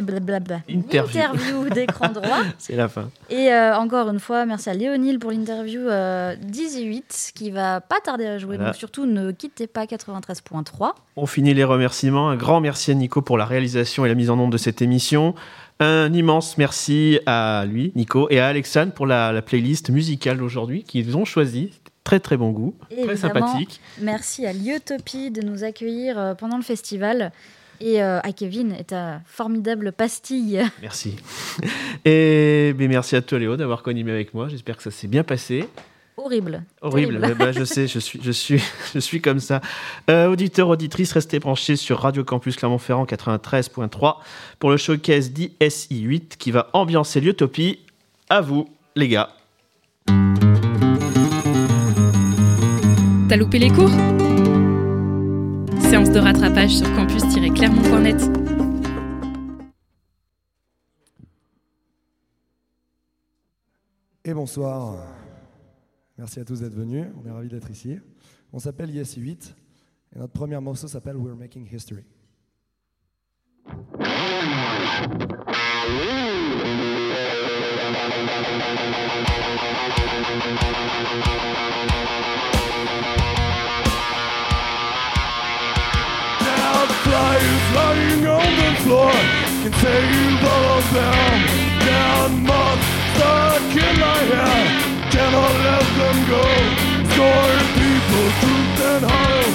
blablabla. 0.02 0.60
Interview. 0.70 1.18
interview 1.20 1.68
d'écran 1.68 2.08
droit. 2.14 2.42
C'est 2.58 2.76
la 2.76 2.88
fin. 2.88 3.10
Et 3.28 3.52
euh, 3.52 3.76
encore 3.76 4.08
une 4.08 4.20
fois, 4.20 4.46
merci 4.46 4.70
à 4.70 4.74
Léonil 4.74 5.18
pour 5.18 5.30
l'interview 5.32 5.80
euh, 5.80 6.34
18 6.40 7.32
qui 7.34 7.50
va 7.50 7.80
pas 7.82 8.00
tarder 8.02 8.26
à 8.26 8.38
jouer. 8.38 8.56
Voilà. 8.56 8.70
Donc 8.70 8.76
surtout, 8.78 9.04
ne 9.04 9.32
quittez 9.32 9.66
pas 9.66 9.84
93.3. 9.84 10.92
On 11.16 11.26
finit 11.26 11.52
les 11.52 11.64
remerciements. 11.64 12.30
Un 12.30 12.36
grand 12.36 12.60
merci 12.60 12.90
à 12.90 12.94
Nico 12.94 13.20
pour 13.20 13.36
la 13.36 13.44
réalisation 13.44 14.04
et 14.06 14.08
la 14.08 14.14
mise 14.14 14.30
en 14.30 14.38
onde 14.38 14.52
de 14.52 14.56
cette 14.58 14.80
émission. 14.80 15.34
Un 15.80 16.12
immense 16.12 16.56
merci 16.56 17.18
à 17.26 17.64
lui, 17.66 17.92
Nico, 17.96 18.28
et 18.30 18.38
à 18.40 18.46
Alexandre 18.46 18.92
pour 18.92 19.06
la, 19.06 19.32
la 19.32 19.42
playlist 19.42 19.90
musicale 19.90 20.38
d'aujourd'hui 20.38 20.84
qu'ils 20.84 21.16
ont 21.16 21.24
choisi. 21.24 21.72
Très 22.04 22.20
très 22.20 22.36
bon 22.36 22.50
goût, 22.50 22.74
Et 22.90 23.02
très 23.02 23.16
sympathique. 23.16 23.80
Merci 24.00 24.46
à 24.46 24.52
Liotopie 24.52 25.30
de 25.30 25.40
nous 25.42 25.64
accueillir 25.64 26.18
euh, 26.18 26.34
pendant 26.34 26.56
le 26.58 26.62
festival. 26.62 27.32
Et 27.80 28.02
euh, 28.02 28.20
à 28.20 28.32
Kevin 28.32 28.74
et 28.78 28.84
ta 28.84 29.20
formidable 29.26 29.92
pastille. 29.92 30.62
Merci. 30.82 31.16
Et 32.04 32.74
ben, 32.76 32.88
merci 32.88 33.16
à 33.16 33.22
toi, 33.22 33.38
Léo, 33.38 33.56
d'avoir 33.56 33.82
co-animé 33.82 34.12
avec 34.12 34.34
moi. 34.34 34.48
J'espère 34.48 34.76
que 34.76 34.82
ça 34.82 34.90
s'est 34.90 35.08
bien 35.08 35.24
passé. 35.24 35.68
Horrible. 36.16 36.62
Horrible. 36.80 37.18
Ouais, 37.18 37.34
bah, 37.34 37.50
je 37.52 37.64
sais, 37.64 37.88
je 37.88 37.98
suis, 37.98 38.20
je 38.22 38.30
suis, 38.30 38.62
je 38.94 38.98
suis 38.98 39.20
comme 39.20 39.40
ça. 39.40 39.60
Euh, 40.08 40.28
auditeurs, 40.28 40.68
auditrices, 40.68 41.12
restez 41.12 41.40
branchés 41.40 41.76
sur 41.76 41.98
Radio 42.00 42.22
Campus 42.24 42.56
Clermont-Ferrand 42.56 43.04
93.3 43.04 44.16
pour 44.58 44.70
le 44.70 44.76
showcase 44.76 45.32
d'ISI 45.32 46.00
8 46.00 46.36
qui 46.38 46.50
va 46.50 46.70
ambiancer 46.72 47.20
l'utopie. 47.20 47.80
À 48.30 48.40
vous, 48.40 48.68
les 48.94 49.08
gars. 49.08 49.30
T'as 53.28 53.36
loupé 53.36 53.58
les 53.58 53.70
cours? 53.70 53.90
De 55.94 56.18
rattrapage 56.18 56.78
sur 56.78 56.92
campus-clermont.net. 56.96 58.20
Et 64.24 64.34
bonsoir. 64.34 65.06
Merci 66.18 66.40
à 66.40 66.44
tous 66.44 66.58
d'être 66.60 66.74
venus. 66.74 67.06
On 67.16 67.24
est 67.28 67.30
ravis 67.30 67.48
d'être 67.48 67.70
ici. 67.70 68.00
On 68.52 68.58
s'appelle 68.58 68.90
Yes 68.90 69.14
8 69.14 69.54
et 70.16 70.18
notre 70.18 70.32
premier 70.32 70.58
morceau 70.58 70.88
s'appelle 70.88 71.16
We're 71.16 71.36
Making 71.36 71.68
History. 71.72 72.04
Flyers 87.34 87.74
lying 87.74 88.26
on 88.30 88.50
the 88.62 88.70
floor 88.86 89.10
can 89.10 89.72
save 89.82 90.44
all 90.54 90.78
of 90.78 90.86
them. 90.94 91.34
Down 91.82 92.30
months 92.46 92.86
stuck 93.10 93.74
in 93.74 93.94
my 93.98 94.20
head, 94.30 94.66
cannot 95.10 95.54
let 95.66 95.86
them 95.98 96.18
go. 96.30 96.46
Scorn 97.10 97.58
people, 97.74 98.26
truth 98.38 98.78
and 98.86 99.02
hollow, 99.10 99.50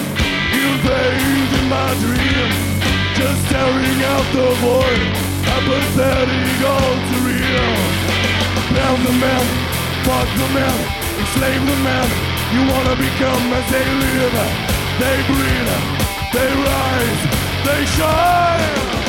invading 0.60 1.68
my 1.72 1.90
dream. 2.04 2.52
Just 3.16 3.48
staring 3.48 4.00
out 4.12 4.28
the 4.36 4.50
void, 4.60 5.02
apathetic, 5.56 6.60
all 6.68 6.96
too 7.08 7.22
real. 7.32 7.72
Pound 8.76 9.02
the 9.08 9.16
man, 9.24 9.46
fuck 10.04 10.28
the 10.36 10.50
man, 10.52 10.78
enslave 11.16 11.64
the 11.64 11.80
man. 11.88 12.08
You 12.52 12.62
wanna 12.68 12.96
become 13.00 13.44
as 13.56 13.68
they 13.72 13.88
live, 14.04 14.36
they 15.00 15.18
breathe, 15.32 15.72
they 16.36 16.50
rise, 16.68 17.39
they. 17.66 19.09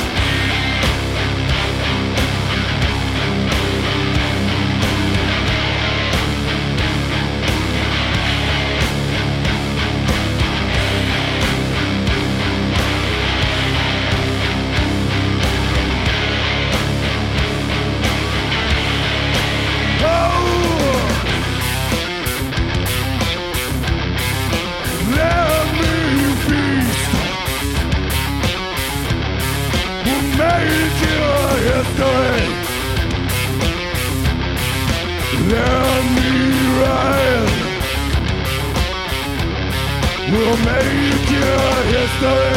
History. 42.10 42.56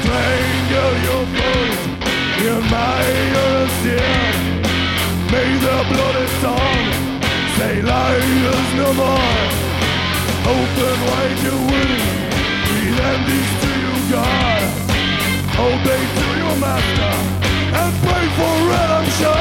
Strangle 0.00 0.94
your 1.08 1.24
voice 1.38 1.82
in 2.48 2.60
my 2.70 3.02
sin. 3.80 4.34
May 5.32 5.50
the 5.66 5.76
bloody 5.90 6.28
song 6.42 6.84
say 7.56 7.82
liars 7.82 8.70
no 8.80 8.88
more. 9.00 9.48
Open 10.52 10.96
wide 11.06 11.40
your 11.46 11.60
wings, 11.70 12.04
breathe 12.66 13.00
empties 13.12 13.50
to 13.62 13.70
you, 13.84 13.94
God. 14.14 14.62
Obey 15.66 16.02
to 16.18 16.26
your 16.42 16.56
master 16.66 17.14
and 17.80 17.92
pray 18.04 18.26
for 18.38 18.54
redemption. 18.70 19.40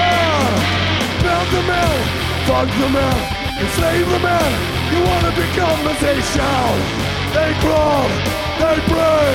Mount 1.23 1.49
the 1.55 1.63
man, 1.71 1.97
fuck 2.47 2.69
the 2.81 2.89
man, 2.89 3.17
enslave 3.61 4.09
the 4.09 4.19
man. 4.19 4.78
You 4.91 4.99
wanna 5.09 5.31
become 5.31 5.87
as 5.87 5.99
they 6.01 6.19
shout. 6.33 6.79
They 7.35 7.51
crawl, 7.61 8.09
they 8.61 8.77
pray, 8.89 9.29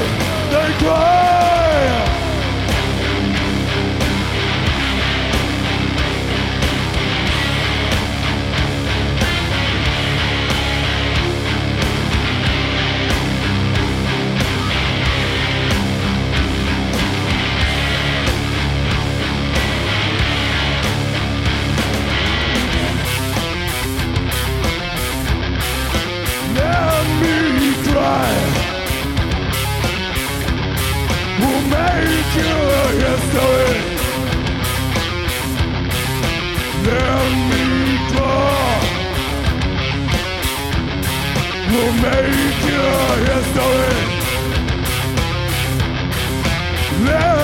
they 0.50 0.68
cry. 0.82 2.23
Make 42.04 42.60
your 42.72 43.10
history. 43.28 43.94
Let 47.06 47.43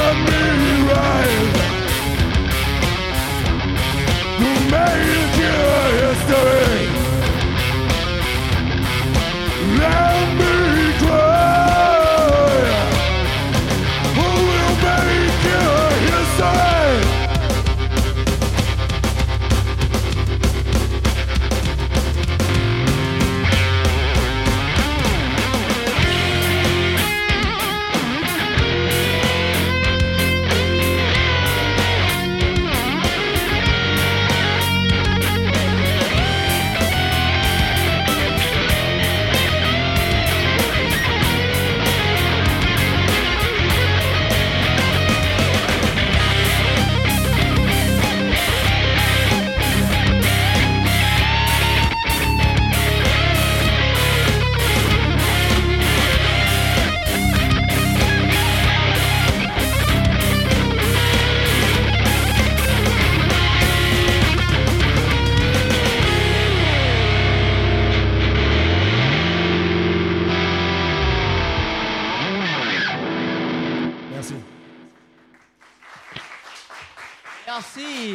Merci. 77.53 78.15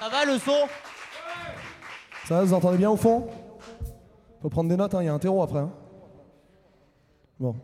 Ça 0.00 0.08
va 0.08 0.24
le 0.24 0.36
son? 0.36 0.66
Ça 2.24 2.34
va, 2.34 2.44
vous 2.44 2.52
entendez 2.52 2.76
bien 2.76 2.90
au 2.90 2.96
fond? 2.96 3.28
Faut 4.42 4.50
prendre 4.50 4.68
des 4.68 4.76
notes, 4.76 4.94
hein, 4.94 5.02
il 5.02 5.06
y 5.06 5.08
a 5.08 5.14
un 5.14 5.18
terreau 5.20 5.42
après. 5.42 5.60
Hein. 5.60 5.72
Bon. 7.38 7.54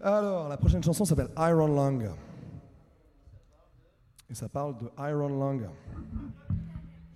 Alors, 0.00 0.48
la 0.48 0.56
prochaine 0.56 0.82
chanson 0.82 1.04
s'appelle 1.04 1.30
Iron 1.38 1.68
Lung. 1.68 2.10
Et 4.28 4.34
ça 4.34 4.48
parle 4.48 4.76
de 4.78 4.90
Iron 4.98 5.28
Lung. 5.28 5.68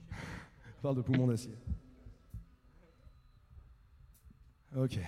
ça 0.08 0.82
parle 0.82 0.94
de 0.94 1.02
poumon 1.02 1.26
d'acier. 1.26 1.56
Ok. 4.76 5.00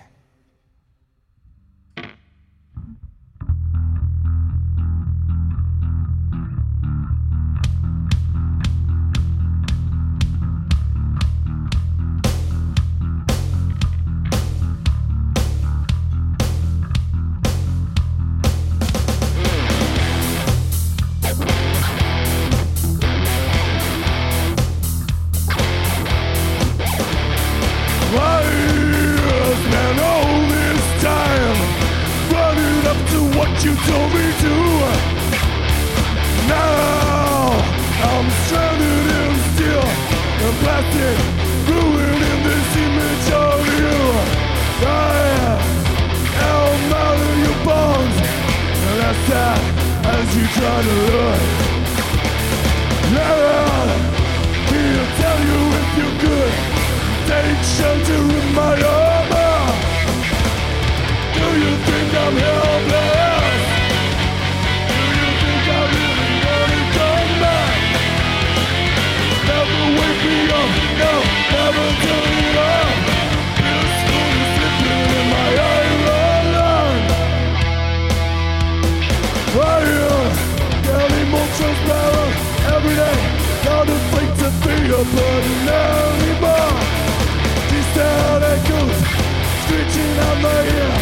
in 90.13 90.41
my 90.41 90.61
ear 90.77 90.93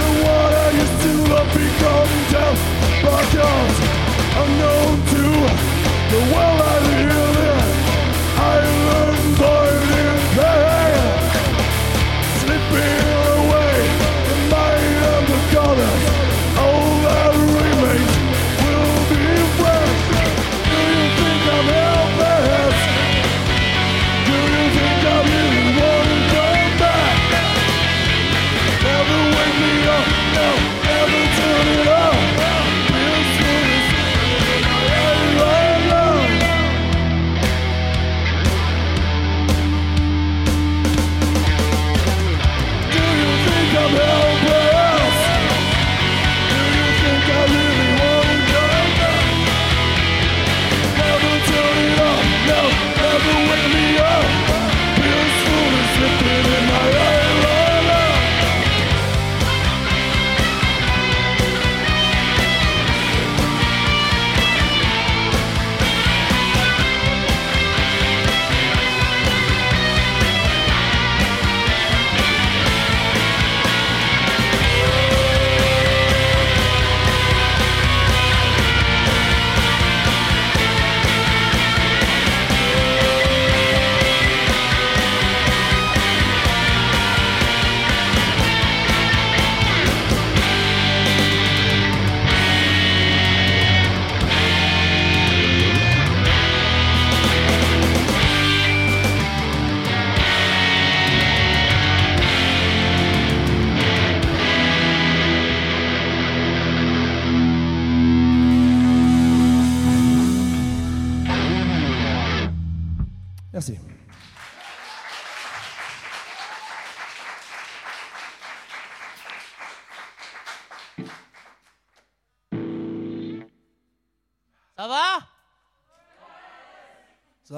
The 0.00 0.08
one 0.34 0.52
I 0.66 0.70
used 0.82 0.98
to 1.04 1.12
love 1.32 1.50
become 1.54 2.10
deaf 2.32 2.58
Because 3.02 3.76
I'm 4.40 4.52
known 4.60 4.94
to 5.12 5.22
the 6.12 6.20
world 6.32 6.60
I 6.62 6.78
live 6.88 7.15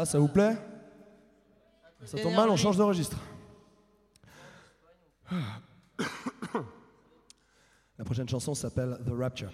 ça 0.08 0.18
vous 0.18 0.28
plaît 0.28 0.56
Ça 2.06 2.18
tombe 2.18 2.34
mal, 2.34 2.48
on 2.48 2.56
change 2.56 2.78
de 2.78 2.82
registre. 2.82 3.18
La 7.98 8.04
prochaine 8.04 8.28
chanson 8.28 8.54
s'appelle 8.54 8.98
The 9.04 9.10
Rapture. 9.10 9.52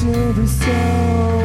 to 0.00 0.32
the 0.32 0.46
sound. 0.46 1.37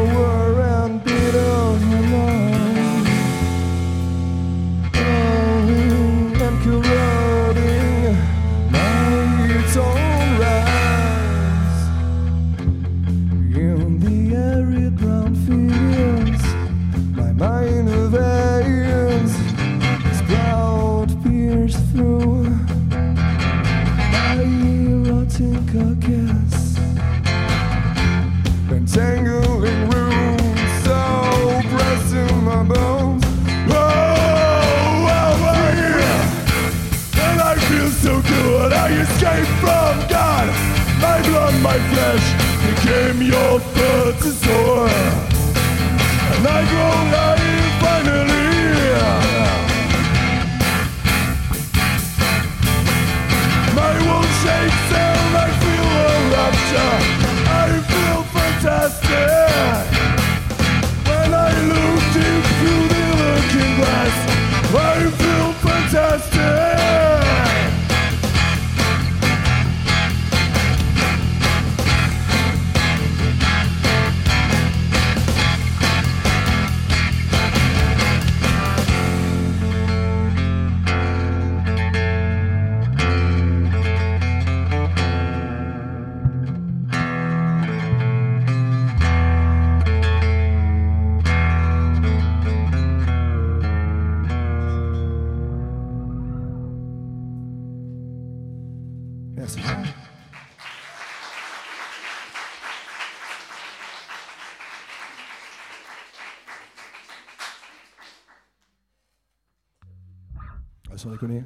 déconner. 111.09 111.43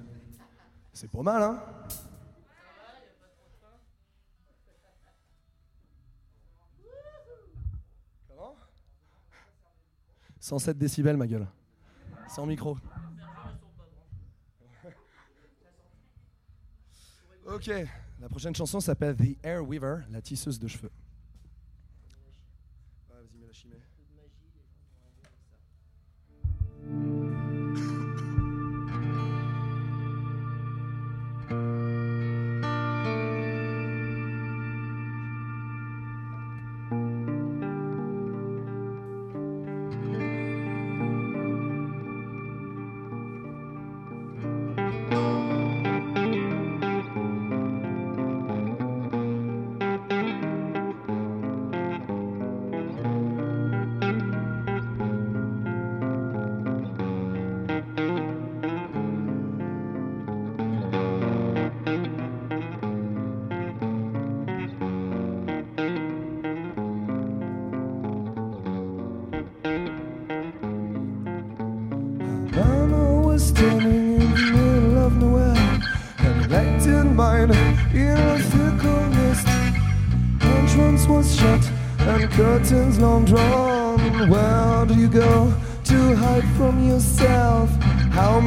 C'est 0.93 1.09
pas 1.09 1.21
mal, 1.21 1.43
hein 1.43 1.63
Comment? 8.27 8.55
107 10.39 10.77
décibels, 10.77 11.17
ma 11.17 11.27
gueule. 11.27 11.47
Sans 12.27 12.45
micro. 12.45 12.77
Ok, 17.45 17.71
la 18.19 18.27
prochaine 18.29 18.53
chanson 18.53 18.79
s'appelle 18.79 19.15
The 19.15 19.37
Air 19.43 19.65
Weaver, 19.65 19.99
la 20.11 20.21
tisseuse 20.21 20.59
de 20.59 20.67
cheveux. 20.67 20.91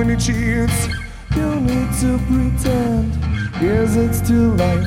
many 0.04 0.16
cheats 0.16 0.88
you 1.36 1.60
need 1.60 1.92
to 2.00 2.18
pretend? 2.26 3.12
Is 3.62 3.96
it 3.96 4.14
still 4.14 4.54
life? 4.56 4.79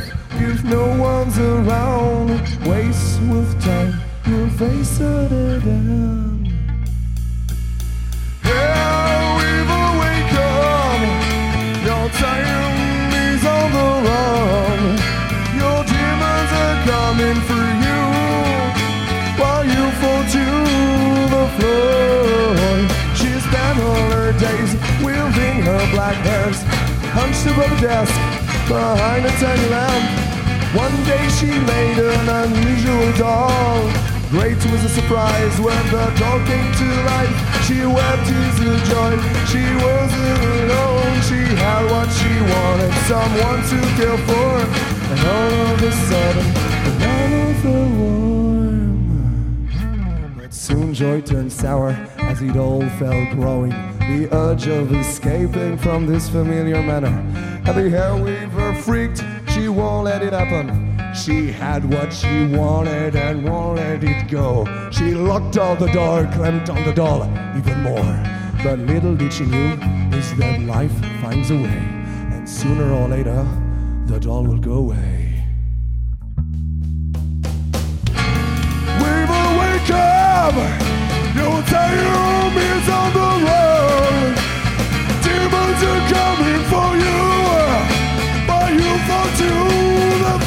felt 52.99 53.29
growing, 53.31 53.71
the 53.99 54.27
urge 54.31 54.67
of 54.67 54.93
escaping 54.93 55.77
from 55.77 56.05
this 56.05 56.29
familiar 56.29 56.81
manner. 56.81 57.13
Every 57.65 57.89
hair 57.89 58.15
weaver 58.15 58.73
freaked, 58.75 59.23
she 59.49 59.67
won't 59.67 60.05
let 60.05 60.21
it 60.21 60.33
happen. 60.33 60.97
She 61.15 61.51
had 61.51 61.85
what 61.85 62.11
she 62.11 62.45
wanted 62.47 63.15
and 63.15 63.43
won't 63.43 63.77
let 63.77 64.03
it 64.03 64.27
go. 64.29 64.65
She 64.91 65.13
locked 65.13 65.57
all 65.57 65.75
the 65.75 65.91
door, 65.91 66.25
clamped 66.33 66.69
on 66.69 66.83
the 66.83 66.93
doll 66.93 67.23
even 67.57 67.81
more. 67.81 68.23
But 68.63 68.79
little 68.79 69.15
did 69.15 69.33
she 69.33 69.45
knew 69.45 69.73
is 70.11 70.35
that 70.37 70.61
life 70.61 70.93
finds 71.21 71.51
a 71.51 71.55
way, 71.55 71.83
and 72.33 72.47
sooner 72.47 72.91
or 72.93 73.07
later, 73.07 73.47
the 74.05 74.19
doll 74.19 74.43
will 74.43 74.59
go 74.59 74.73
away. 74.73 75.45
We 79.01 79.13
will 79.29 79.59
wake 79.59 79.89
up! 79.91 80.82
Time 81.67 82.57
is 82.57 82.89
on 82.89 83.13
the. 83.13 84.35
Demons 85.23 85.83
are 85.91 86.03
coming 86.13 86.63
for 86.71 86.89
you, 87.05 87.21
but 88.47 88.69
you 88.73 88.93
fall 89.07 89.29
to 89.41 89.51
the 90.23 90.42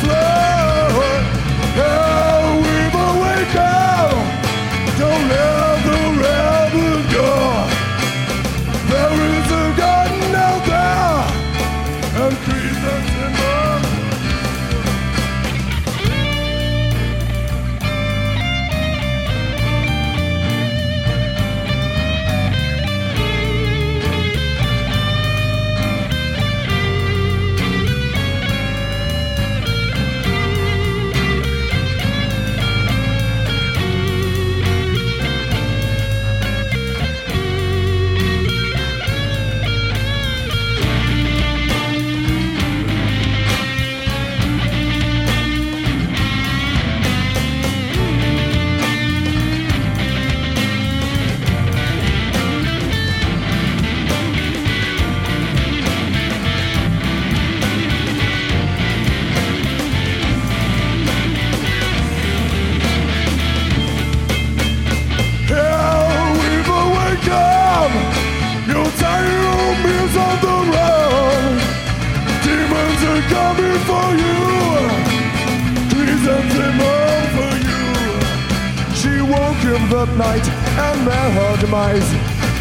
demise. 81.67 82.11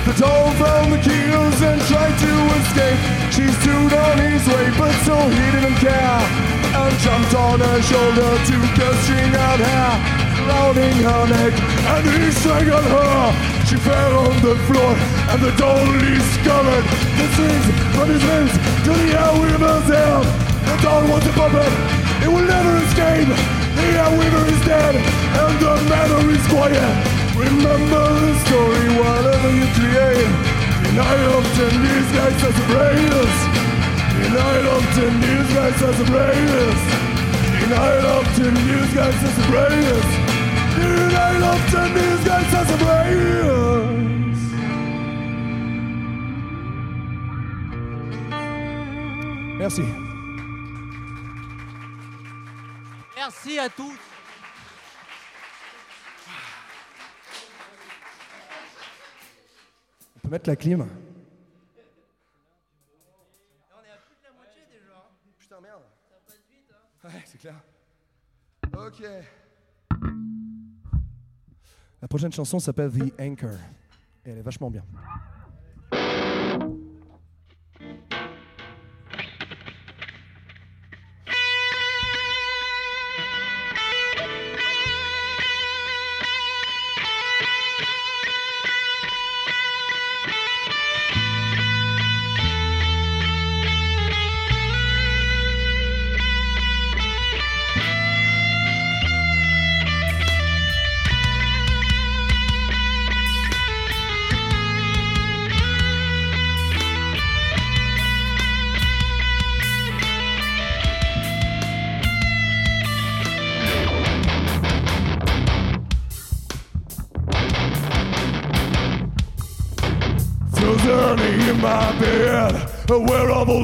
The 0.06 0.14
doll 0.18 0.50
found 0.58 0.94
the 0.94 0.98
keys 0.98 1.60
and 1.62 1.80
tried 1.86 2.18
to 2.26 2.34
escape. 2.58 3.02
She 3.30 3.46
stood 3.62 3.94
on 3.94 4.18
his 4.18 4.42
way, 4.50 4.66
but 4.78 4.94
so 5.06 5.16
he 5.30 5.46
didn't 5.54 5.78
care. 5.78 6.22
And 6.74 6.94
jumped 7.06 7.34
on 7.34 7.60
her 7.60 7.82
shoulder 7.82 8.32
to 8.50 8.56
gushing 8.74 9.32
out 9.46 9.60
hair 9.62 9.94
surrounding 10.36 10.98
her 11.06 11.24
neck, 11.30 11.54
and 11.94 12.04
he 12.18 12.32
strangled 12.32 12.84
her. 12.84 13.18
She 13.70 13.78
fell 13.78 14.14
on 14.26 14.36
the 14.42 14.56
floor, 14.68 14.92
and 15.32 15.40
the 15.42 15.54
doll 15.58 15.86
discovered 16.02 16.86
the 17.18 17.26
strings 17.34 17.68
from 17.94 18.08
his 18.10 18.24
limbs 18.30 18.54
to 18.86 18.92
the 19.02 19.10
airweaver's 19.22 19.88
hair. 19.90 20.18
The 20.68 20.76
doll 20.84 21.04
was 21.08 21.24
a 21.26 21.34
puppet, 21.34 21.72
it 22.24 22.30
will 22.30 22.46
never 22.46 22.74
escape. 22.86 23.30
The 23.78 23.88
airweaver 24.02 24.44
is 24.54 24.62
dead, 24.66 24.96
and 24.96 25.54
the 25.62 25.74
matter 25.90 26.22
is 26.30 26.46
quiet. 26.48 27.15
Remember 27.46 28.06
the 28.24 28.34
story 28.46 28.88
whatever 29.02 29.50
you 29.60 29.68
create. 29.78 30.32
In 30.88 30.94
nine 30.96 31.26
of 31.38 31.44
ten, 31.58 31.74
these 31.86 32.10
guys 32.18 32.40
are 32.48 32.56
the 32.60 32.66
bravest. 32.72 33.42
In 34.24 34.30
nine 34.34 34.68
of 34.76 34.84
ten, 34.96 35.14
these 35.26 35.50
guys 35.58 35.80
are 35.88 35.96
the 36.02 36.08
bravest. 36.12 36.86
In 37.62 37.70
nine 37.70 38.06
of 38.16 38.26
ten, 38.38 38.54
these 38.68 38.92
guys 38.94 39.20
are 39.28 39.36
the 39.40 39.46
bravest. 39.52 40.12
In 40.84 41.08
nine 41.20 41.44
of 41.52 41.60
ten, 41.72 41.90
these 41.94 42.24
guys 42.28 42.54
are 42.54 42.66
the. 42.66 42.76
Merci. 49.66 49.82
Merci 53.16 53.58
à 53.58 53.68
tous. 53.68 54.15
Peut 60.26 60.32
mettre 60.32 60.50
la 60.50 60.56
clim 60.56 60.88
Putain, 65.38 65.62
merde. 65.62 65.82
Ouais, 67.04 67.12
c'est 67.26 67.38
clair. 67.38 67.62
Ok. 68.76 69.04
La 72.02 72.08
prochaine 72.08 72.32
chanson 72.32 72.58
s'appelle 72.60 72.92
The 72.92 73.22
Anchor. 73.22 73.52
Et 74.26 74.32
elle 74.32 74.40
est 74.40 74.42
vachement 74.42 74.72
bien. 74.72 74.84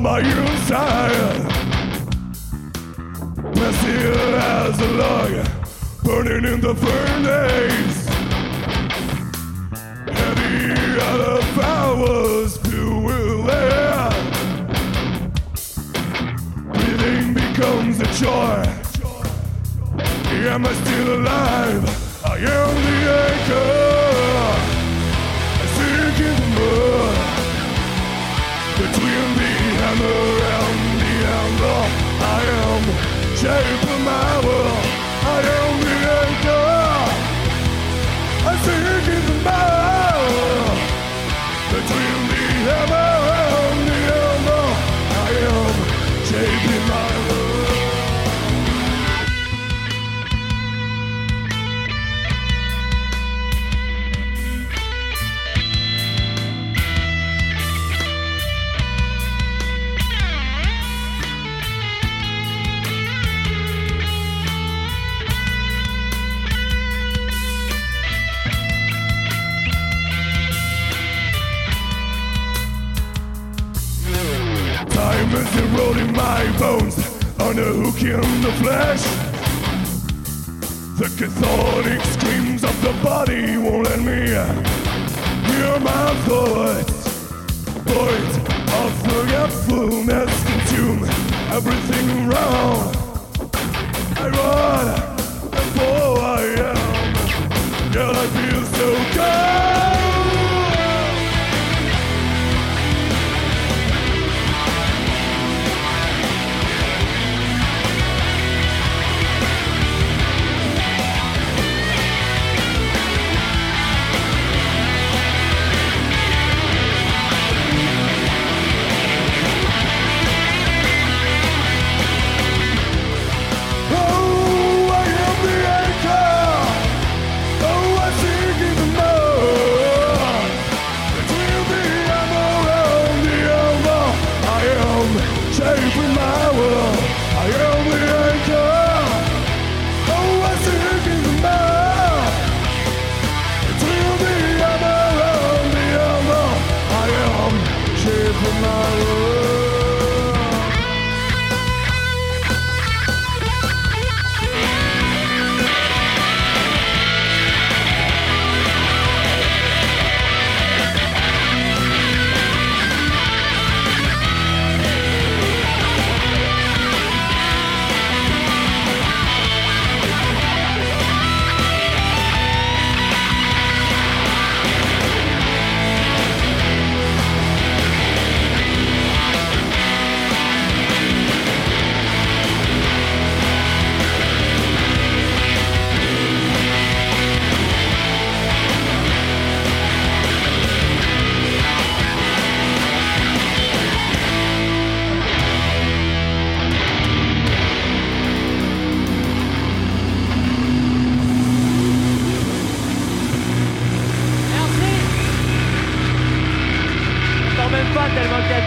My 0.02 0.20
inside. 0.20 1.46
Messy 3.56 3.96
as 4.36 4.80
a 4.80 4.92
log, 4.94 5.48
burning 6.04 6.52
in 6.52 6.60
the 6.60 6.74
furnace. 6.74 7.11
James. 33.42 33.81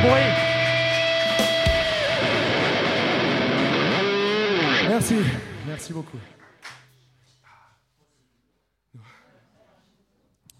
Bruit 0.02 0.54
Merci, 4.88 5.16
merci 5.66 5.92
beaucoup. 5.92 6.18
Vous 8.94 9.00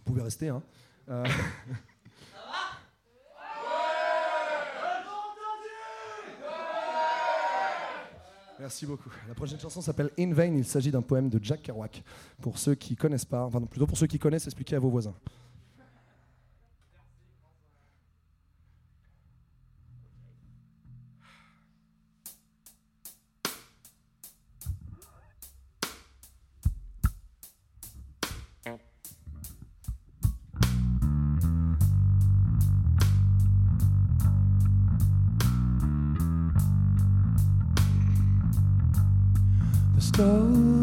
pouvez 0.05 0.22
rester, 0.22 0.49
hein. 0.49 0.62
Euh, 1.09 1.25
Merci 8.61 8.87
beaucoup. 8.87 9.11
La 9.29 9.35
prochaine 9.35 9.59
chanson 9.61 9.81
s'appelle 9.83 10.11
In 10.18 10.33
Vain. 10.33 10.55
Il 10.55 10.64
s'agit 10.64 10.91
d'un 10.91 11.03
poème 11.03 11.29
de 11.29 11.39
Jack 11.43 11.62
Kerouac. 11.62 12.03
Pour 12.41 12.59
ceux 12.59 12.75
qui 12.75 12.97
connaissent 12.97 13.25
pas, 13.25 13.45
enfin 13.45 13.61
non, 13.61 13.66
plutôt 13.66 13.87
pour 13.87 13.99
ceux 13.99 14.07
qui 14.07 14.18
connaissent, 14.18 14.47
expliquez 14.47 14.77
à 14.77 14.79
vos 14.79 14.89
voisins. 14.91 15.14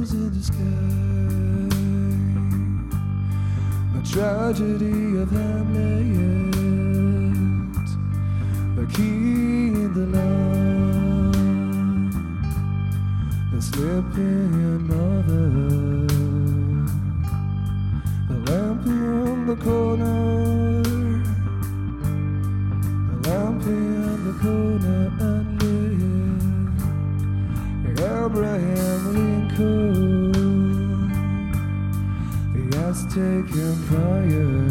Stars 0.06 0.14
in 0.14 0.30
the 0.34 0.43
sky, 0.43 0.88
the 3.93 4.02
tragedy 4.10 5.18
of 5.22 5.30
Hamlet, 5.30 6.56
the 8.76 8.86
key 8.93 9.68
in 9.68 9.93
the 9.93 10.06
line, 10.18 11.32
the 13.54 13.62
sleeping 13.62 14.88
mother, 14.88 15.49
the 18.30 18.38
lamp 18.52 18.86
in 18.86 19.45
the 19.47 19.56
corner, 19.56 20.84
the 23.10 23.18
lamp 23.30 23.64
in 23.64 24.26
the 24.26 24.34
corner. 24.39 25.12
And 25.20 25.62
lit. 25.62 25.72
Abraham 27.99 29.01
take 33.14 33.53
him 33.53 33.76
higher. 33.89 34.71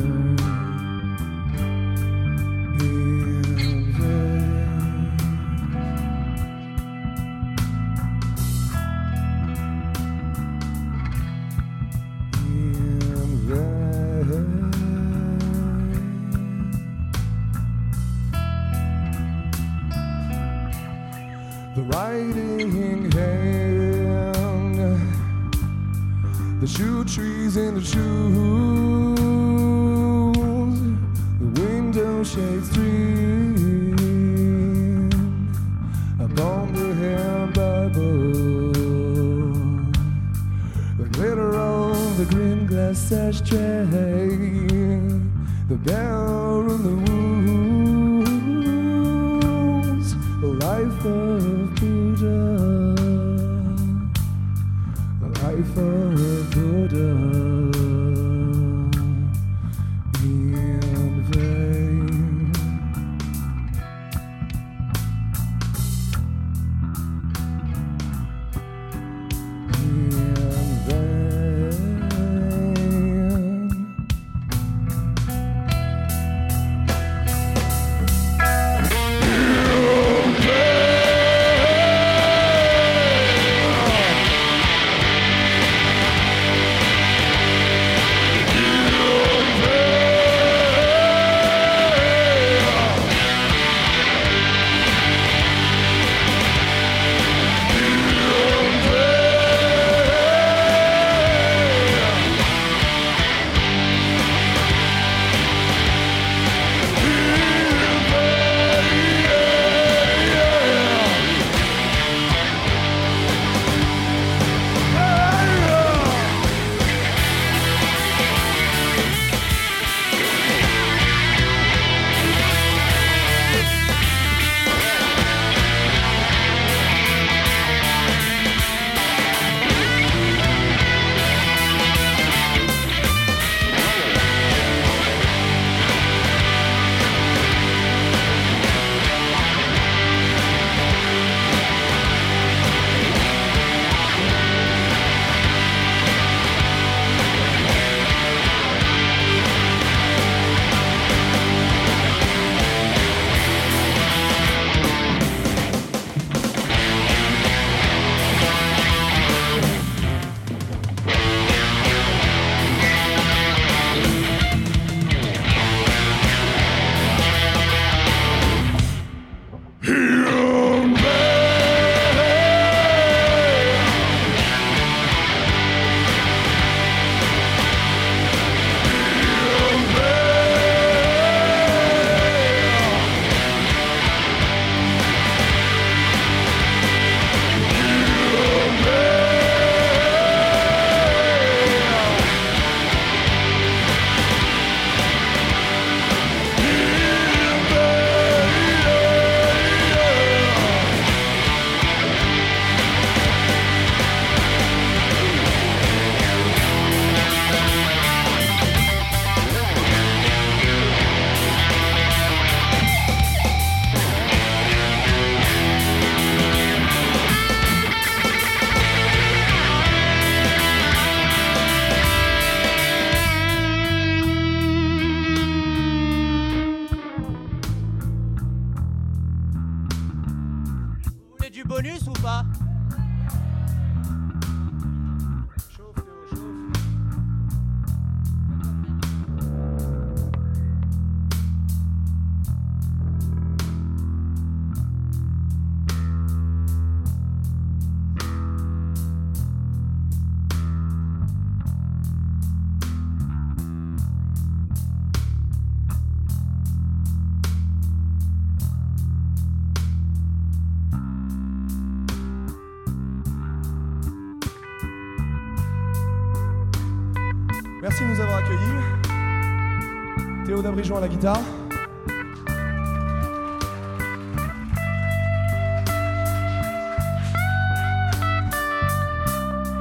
Théo 270.51 270.63
Dabrigeon 270.63 270.97
à 270.97 271.01
la 271.01 271.07
guitare. 271.07 271.41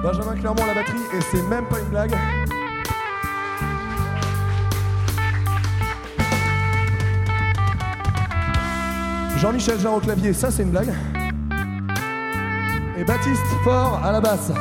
Benjamin 0.04 0.36
Clermont 0.36 0.62
à 0.62 0.68
la 0.68 0.74
batterie, 0.76 1.00
et 1.18 1.22
c'est 1.32 1.42
même 1.42 1.66
pas 1.66 1.80
une 1.80 1.88
blague. 1.88 2.16
Jean-Michel 9.38 9.80
Jarre 9.80 9.96
au 9.96 10.00
clavier, 10.00 10.34
ça 10.34 10.52
c'est 10.52 10.62
une 10.62 10.70
blague. 10.70 10.94
Et 12.96 13.04
Baptiste 13.04 13.42
Fort 13.64 14.02
à 14.04 14.12
la 14.12 14.22
basse. 14.22 14.52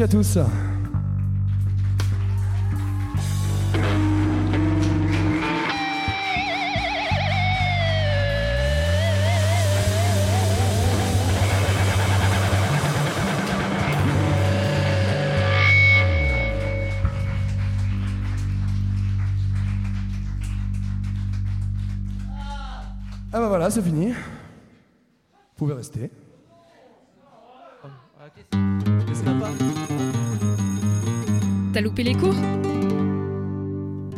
À 0.00 0.06
tous. 0.06 0.38
Ah 23.32 23.40
bah 23.40 23.48
voilà, 23.48 23.68
c'est 23.70 23.82
fini. 23.82 24.12
Vous 24.12 24.14
pouvez 25.56 25.74
rester. 25.74 26.08
T'as 31.72 31.80
loupé 31.80 32.02
les 32.02 32.14
cours? 32.14 32.34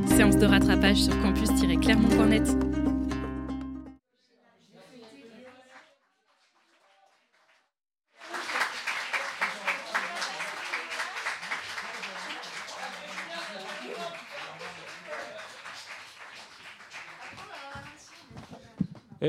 Séance 0.07 0.37
de 0.37 0.47
rattrapage 0.47 1.03
sur 1.03 1.21
campus-clermont.net. 1.21 2.70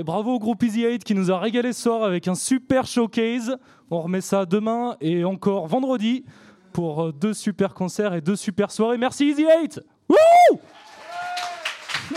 Et 0.01 0.03
bravo 0.03 0.33
au 0.33 0.39
groupe 0.39 0.63
Easy 0.63 0.83
8 0.83 1.03
qui 1.03 1.13
nous 1.13 1.29
a 1.29 1.37
régalé 1.37 1.73
ce 1.73 1.83
soir 1.83 2.03
avec 2.03 2.27
un 2.27 2.33
super 2.33 2.87
showcase. 2.87 3.55
On 3.91 4.01
remet 4.01 4.21
ça 4.21 4.47
demain 4.47 4.97
et 4.99 5.23
encore 5.23 5.67
vendredi 5.67 6.25
pour 6.73 7.03
euh, 7.03 7.11
deux 7.11 7.35
super 7.35 7.75
concerts 7.75 8.15
et 8.15 8.21
deux 8.21 8.35
super 8.35 8.71
soirées. 8.71 8.97
Merci 8.97 9.25
Easy 9.25 9.45
8 9.45 9.79
Wouh 10.09 10.17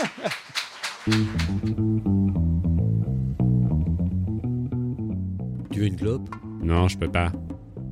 Tu 5.71 5.79
veux 5.79 5.85
une 5.85 5.95
clope 5.95 6.27
Non, 6.63 6.87
je 6.87 6.97
peux 6.97 7.11
pas. 7.11 7.31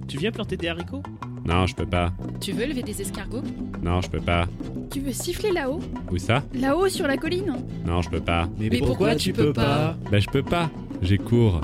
Tu 0.08 0.18
viens 0.18 0.32
planter 0.32 0.58
des 0.58 0.70
haricots? 0.70 1.04
Non, 1.46 1.68
je 1.68 1.76
peux 1.76 1.86
pas. 1.86 2.12
Tu 2.40 2.52
veux 2.54 2.66
lever 2.66 2.84
des 2.84 3.02
escargots? 3.02 3.44
Non, 3.82 4.02
je 4.02 4.10
peux 4.10 4.22
pas. 4.22 4.48
Tu 4.92 5.00
veux 5.02 5.12
siffler 5.12 5.52
là-haut? 5.52 5.82
Où 6.12 6.18
ça? 6.18 6.44
Là-haut 6.54 6.88
sur 6.88 7.08
la 7.08 7.18
colline? 7.18 7.54
Non, 7.86 8.02
je 8.02 8.10
peux 8.10 8.22
pas. 8.22 8.48
Mais 8.60 8.70
Mais 8.70 8.78
pourquoi 8.78 8.96
pourquoi 8.96 9.16
tu 9.16 9.34
peux 9.34 9.52
pas? 9.54 9.98
Bah, 10.12 10.20
je 10.20 10.28
peux 10.28 10.44
pas. 10.44 10.70
J'ai 11.02 11.18
cours. 11.18 11.60